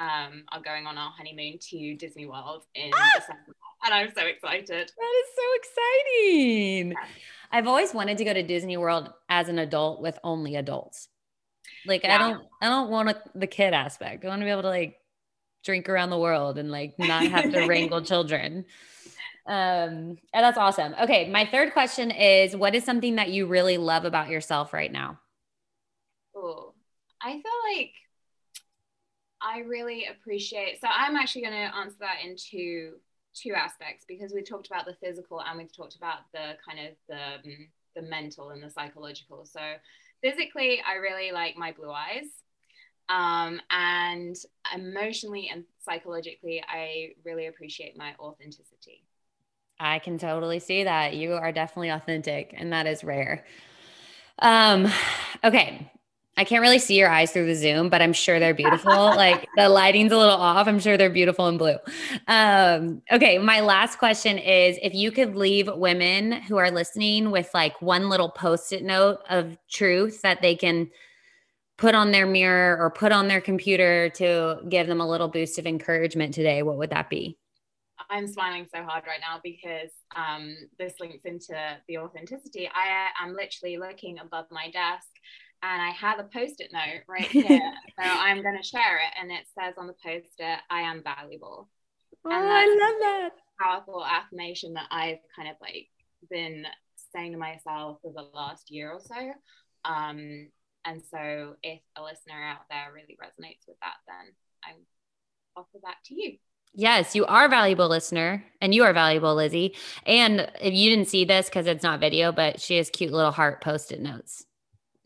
um, 0.00 0.44
are 0.50 0.60
going 0.64 0.86
on 0.86 0.98
our 0.98 1.10
honeymoon 1.10 1.58
to 1.70 1.94
Disney 1.96 2.26
World 2.26 2.64
in 2.74 2.90
ah! 2.94 3.10
December, 3.16 3.54
and 3.90 4.08
I'm 4.08 4.14
so 4.14 4.26
excited. 4.26 4.68
That 4.68 4.78
is 4.78 5.28
so 5.36 5.42
exciting. 5.56 6.92
Yeah. 6.92 7.04
I've 7.52 7.66
always 7.66 7.92
wanted 7.92 8.18
to 8.18 8.24
go 8.24 8.32
to 8.32 8.42
Disney 8.42 8.76
World 8.76 9.12
as 9.28 9.48
an 9.48 9.58
adult 9.58 10.00
with 10.00 10.18
only 10.22 10.56
adults. 10.56 11.08
Like 11.86 12.04
yeah. 12.04 12.14
I 12.14 12.18
don't, 12.18 12.44
I 12.62 12.68
don't 12.68 12.90
want 12.90 13.10
a, 13.10 13.22
the 13.34 13.46
kid 13.46 13.74
aspect. 13.74 14.24
I 14.24 14.28
want 14.28 14.40
to 14.40 14.44
be 14.44 14.50
able 14.50 14.62
to 14.62 14.68
like 14.68 14.98
drink 15.64 15.88
around 15.88 16.10
the 16.10 16.18
world 16.18 16.58
and 16.58 16.70
like 16.70 16.98
not 16.98 17.26
have 17.26 17.50
to 17.50 17.66
wrangle 17.66 18.02
children. 18.04 18.64
Um, 19.46 20.16
and 20.32 20.44
that's 20.44 20.58
awesome. 20.58 20.94
Okay, 21.02 21.28
my 21.28 21.46
third 21.46 21.72
question 21.72 22.10
is: 22.10 22.54
What 22.54 22.74
is 22.74 22.84
something 22.84 23.16
that 23.16 23.30
you 23.30 23.46
really 23.46 23.78
love 23.78 24.04
about 24.04 24.28
yourself 24.28 24.72
right 24.72 24.92
now? 24.92 25.18
Oh, 26.36 26.74
I 27.20 27.32
feel 27.32 27.76
like 27.76 27.92
I 29.40 29.60
really 29.60 30.06
appreciate. 30.06 30.80
So 30.80 30.86
I'm 30.88 31.16
actually 31.16 31.42
going 31.42 31.54
to 31.54 31.76
answer 31.76 31.96
that 32.00 32.18
in 32.24 32.36
two 32.36 32.92
two 33.34 33.52
aspects 33.54 34.04
because 34.06 34.32
we 34.32 34.42
talked 34.42 34.66
about 34.66 34.86
the 34.86 34.94
physical 34.94 35.40
and 35.40 35.58
we've 35.58 35.74
talked 35.74 35.96
about 35.96 36.30
the 36.32 36.56
kind 36.66 36.88
of 36.88 36.94
the 37.08 37.48
mm, 37.48 37.68
the 37.96 38.02
mental 38.02 38.50
and 38.50 38.62
the 38.62 38.70
psychological. 38.70 39.44
So 39.44 39.60
physically, 40.22 40.82
I 40.86 40.94
really 40.94 41.32
like 41.32 41.56
my 41.56 41.72
blue 41.72 41.90
eyes. 41.90 42.26
Um, 43.08 43.60
and 43.70 44.36
emotionally 44.72 45.50
and 45.52 45.64
psychologically, 45.84 46.62
I 46.68 47.10
really 47.24 47.46
appreciate 47.46 47.96
my 47.96 48.14
authenticity. 48.20 49.02
I 49.80 49.98
can 49.98 50.18
totally 50.18 50.60
see 50.60 50.84
that. 50.84 51.16
You 51.16 51.32
are 51.32 51.50
definitely 51.50 51.88
authentic, 51.88 52.54
and 52.56 52.72
that 52.72 52.86
is 52.86 53.02
rare. 53.02 53.44
Um, 54.38 54.92
okay. 55.42 55.90
I 56.40 56.44
can't 56.44 56.62
really 56.62 56.78
see 56.78 56.98
your 56.98 57.10
eyes 57.10 57.32
through 57.32 57.44
the 57.44 57.54
Zoom, 57.54 57.90
but 57.90 58.00
I'm 58.00 58.14
sure 58.14 58.40
they're 58.40 58.54
beautiful. 58.54 58.90
like 58.90 59.46
the 59.58 59.68
lighting's 59.68 60.10
a 60.10 60.16
little 60.16 60.36
off. 60.36 60.66
I'm 60.66 60.80
sure 60.80 60.96
they're 60.96 61.10
beautiful 61.10 61.48
in 61.48 61.58
blue. 61.58 61.76
Um, 62.28 63.02
okay, 63.12 63.36
my 63.36 63.60
last 63.60 63.98
question 63.98 64.38
is 64.38 64.78
if 64.82 64.94
you 64.94 65.12
could 65.12 65.36
leave 65.36 65.68
women 65.70 66.32
who 66.32 66.56
are 66.56 66.70
listening 66.70 67.30
with 67.30 67.50
like 67.52 67.82
one 67.82 68.08
little 68.08 68.30
post-it 68.30 68.82
note 68.82 69.18
of 69.28 69.58
truth 69.70 70.22
that 70.22 70.40
they 70.40 70.56
can 70.56 70.88
put 71.76 71.94
on 71.94 72.10
their 72.10 72.26
mirror 72.26 72.82
or 72.82 72.90
put 72.90 73.12
on 73.12 73.28
their 73.28 73.42
computer 73.42 74.08
to 74.08 74.60
give 74.66 74.86
them 74.86 75.02
a 75.02 75.06
little 75.06 75.28
boost 75.28 75.58
of 75.58 75.66
encouragement 75.66 76.32
today, 76.32 76.62
what 76.62 76.78
would 76.78 76.88
that 76.88 77.10
be? 77.10 77.36
I'm 78.08 78.26
smiling 78.26 78.66
so 78.74 78.82
hard 78.82 79.04
right 79.06 79.20
now 79.20 79.40
because 79.44 79.90
um, 80.16 80.56
this 80.78 80.94
links 81.00 81.26
into 81.26 81.54
the 81.86 81.98
authenticity. 81.98 82.66
I 82.74 83.08
am 83.22 83.34
literally 83.34 83.76
looking 83.76 84.20
above 84.20 84.46
my 84.50 84.70
desk 84.70 85.06
and 85.62 85.82
I 85.82 85.90
have 85.90 86.18
a 86.18 86.24
post-it 86.24 86.70
note 86.72 87.02
right 87.08 87.22
here. 87.30 87.46
so 87.48 88.04
I'm 88.04 88.42
going 88.42 88.56
to 88.56 88.66
share 88.66 88.96
it, 88.96 89.12
and 89.20 89.30
it 89.30 89.44
says 89.58 89.74
on 89.76 89.86
the 89.86 89.94
post-it, 90.04 90.58
"I 90.70 90.80
am 90.80 91.02
valuable." 91.02 91.68
Oh, 92.24 92.30
I 92.30 92.66
love 92.66 93.00
that 93.00 93.30
powerful 93.60 94.04
affirmation 94.04 94.74
that 94.74 94.88
I've 94.90 95.18
kind 95.36 95.48
of 95.48 95.56
like 95.60 95.88
been 96.30 96.64
saying 97.14 97.32
to 97.32 97.38
myself 97.38 97.98
for 98.02 98.12
the 98.12 98.26
last 98.34 98.70
year 98.70 98.90
or 98.90 99.00
so. 99.00 99.32
Um, 99.84 100.48
and 100.84 101.02
so, 101.10 101.56
if 101.62 101.80
a 101.96 102.02
listener 102.02 102.42
out 102.42 102.68
there 102.70 102.92
really 102.94 103.18
resonates 103.22 103.66
with 103.68 103.76
that, 103.80 103.96
then 104.06 104.34
I 104.64 104.72
offer 105.56 105.78
that 105.84 105.96
to 106.06 106.14
you. 106.14 106.38
Yes, 106.72 107.16
you 107.16 107.26
are 107.26 107.46
a 107.46 107.48
valuable 107.48 107.88
listener 107.88 108.44
and 108.60 108.72
you 108.72 108.84
are 108.84 108.92
valuable, 108.92 109.34
Lizzie. 109.34 109.74
And 110.06 110.48
if 110.60 110.72
you 110.72 110.88
didn't 110.88 111.08
see 111.08 111.24
this 111.24 111.46
because 111.46 111.66
it's 111.66 111.82
not 111.82 111.98
video, 111.98 112.30
but 112.30 112.60
she 112.60 112.76
has 112.76 112.88
cute 112.90 113.12
little 113.12 113.32
heart 113.32 113.60
post 113.60 113.90
it 113.90 114.00
notes 114.00 114.46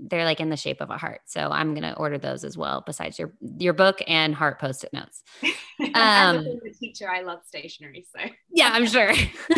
they're 0.08 0.24
like 0.24 0.40
in 0.40 0.50
the 0.50 0.56
shape 0.56 0.80
of 0.80 0.90
a 0.90 0.98
heart. 0.98 1.22
So 1.26 1.50
I'm 1.50 1.74
going 1.74 1.82
to 1.82 1.96
order 1.96 2.18
those 2.18 2.44
as 2.44 2.56
well, 2.56 2.82
besides 2.86 3.18
your 3.18 3.32
your 3.58 3.72
book 3.72 4.02
and 4.06 4.34
heart 4.34 4.60
post-it 4.60 4.92
notes. 4.92 5.22
Um, 5.42 5.90
As 5.94 6.46
a 6.46 6.70
teacher, 6.78 7.08
I 7.10 7.22
love 7.22 7.40
stationery. 7.46 8.06
So 8.14 8.24
yeah, 8.50 8.70
I'm 8.72 8.86
sure. 8.86 9.10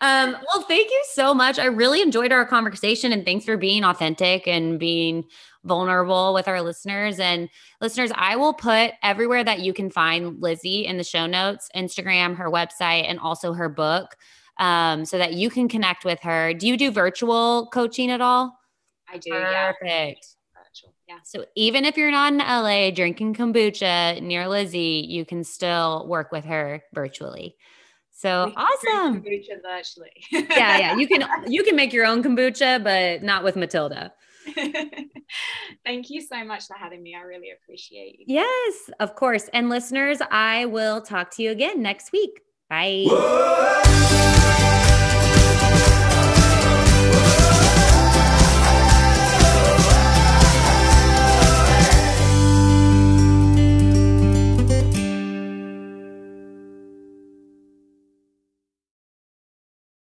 um, 0.00 0.32
well, 0.32 0.62
thank 0.68 0.90
you 0.90 1.04
so 1.12 1.34
much. 1.34 1.58
I 1.58 1.66
really 1.66 2.02
enjoyed 2.02 2.32
our 2.32 2.46
conversation, 2.46 3.12
and 3.12 3.24
thanks 3.24 3.44
for 3.44 3.56
being 3.56 3.84
authentic 3.84 4.46
and 4.46 4.78
being 4.78 5.24
vulnerable 5.64 6.34
with 6.34 6.46
our 6.46 6.62
listeners. 6.62 7.18
And 7.18 7.48
listeners, 7.80 8.12
I 8.14 8.36
will 8.36 8.54
put 8.54 8.92
everywhere 9.02 9.44
that 9.44 9.60
you 9.60 9.72
can 9.72 9.90
find 9.90 10.40
Lizzie 10.40 10.86
in 10.86 10.98
the 10.98 11.04
show 11.04 11.26
notes, 11.26 11.68
Instagram, 11.74 12.36
her 12.36 12.50
website, 12.50 13.08
and 13.08 13.18
also 13.18 13.52
her 13.52 13.68
book. 13.68 14.16
Um, 14.56 15.04
so 15.04 15.18
that 15.18 15.32
you 15.32 15.50
can 15.50 15.68
connect 15.68 16.04
with 16.04 16.20
her. 16.20 16.54
Do 16.54 16.68
you 16.68 16.76
do 16.76 16.92
virtual 16.92 17.68
coaching 17.72 18.08
at 18.08 18.20
all? 18.20 18.56
I 19.14 19.18
do. 19.18 19.30
Perfect. 19.30 20.26
Yeah. 20.82 20.90
yeah. 21.08 21.18
So 21.24 21.44
even 21.54 21.84
if 21.84 21.96
you're 21.96 22.10
not 22.10 22.32
in 22.32 22.38
LA 22.38 22.90
drinking 22.90 23.34
kombucha 23.34 24.20
near 24.20 24.48
Lizzie, 24.48 25.06
you 25.08 25.24
can 25.24 25.44
still 25.44 26.06
work 26.08 26.32
with 26.32 26.44
her 26.44 26.82
virtually. 26.92 27.56
So 28.10 28.52
awesome. 28.56 29.22
Kombucha 29.22 29.62
virtually. 29.62 30.10
yeah, 30.30 30.78
yeah. 30.78 30.96
You 30.96 31.06
can 31.06 31.24
you 31.46 31.62
can 31.62 31.76
make 31.76 31.92
your 31.92 32.06
own 32.06 32.22
kombucha, 32.22 32.82
but 32.82 33.22
not 33.22 33.44
with 33.44 33.56
Matilda. 33.56 34.12
Thank 35.84 36.10
you 36.10 36.20
so 36.20 36.44
much 36.44 36.66
for 36.66 36.76
having 36.76 37.02
me. 37.02 37.14
I 37.14 37.22
really 37.22 37.50
appreciate 37.50 38.18
you. 38.18 38.24
Yes, 38.28 38.90
of 39.00 39.14
course. 39.14 39.48
And 39.52 39.70
listeners, 39.70 40.18
I 40.30 40.66
will 40.66 41.00
talk 41.00 41.30
to 41.32 41.42
you 41.42 41.50
again 41.50 41.82
next 41.82 42.12
week. 42.12 42.40
Bye. 42.68 43.04
Whoa! 43.06 44.80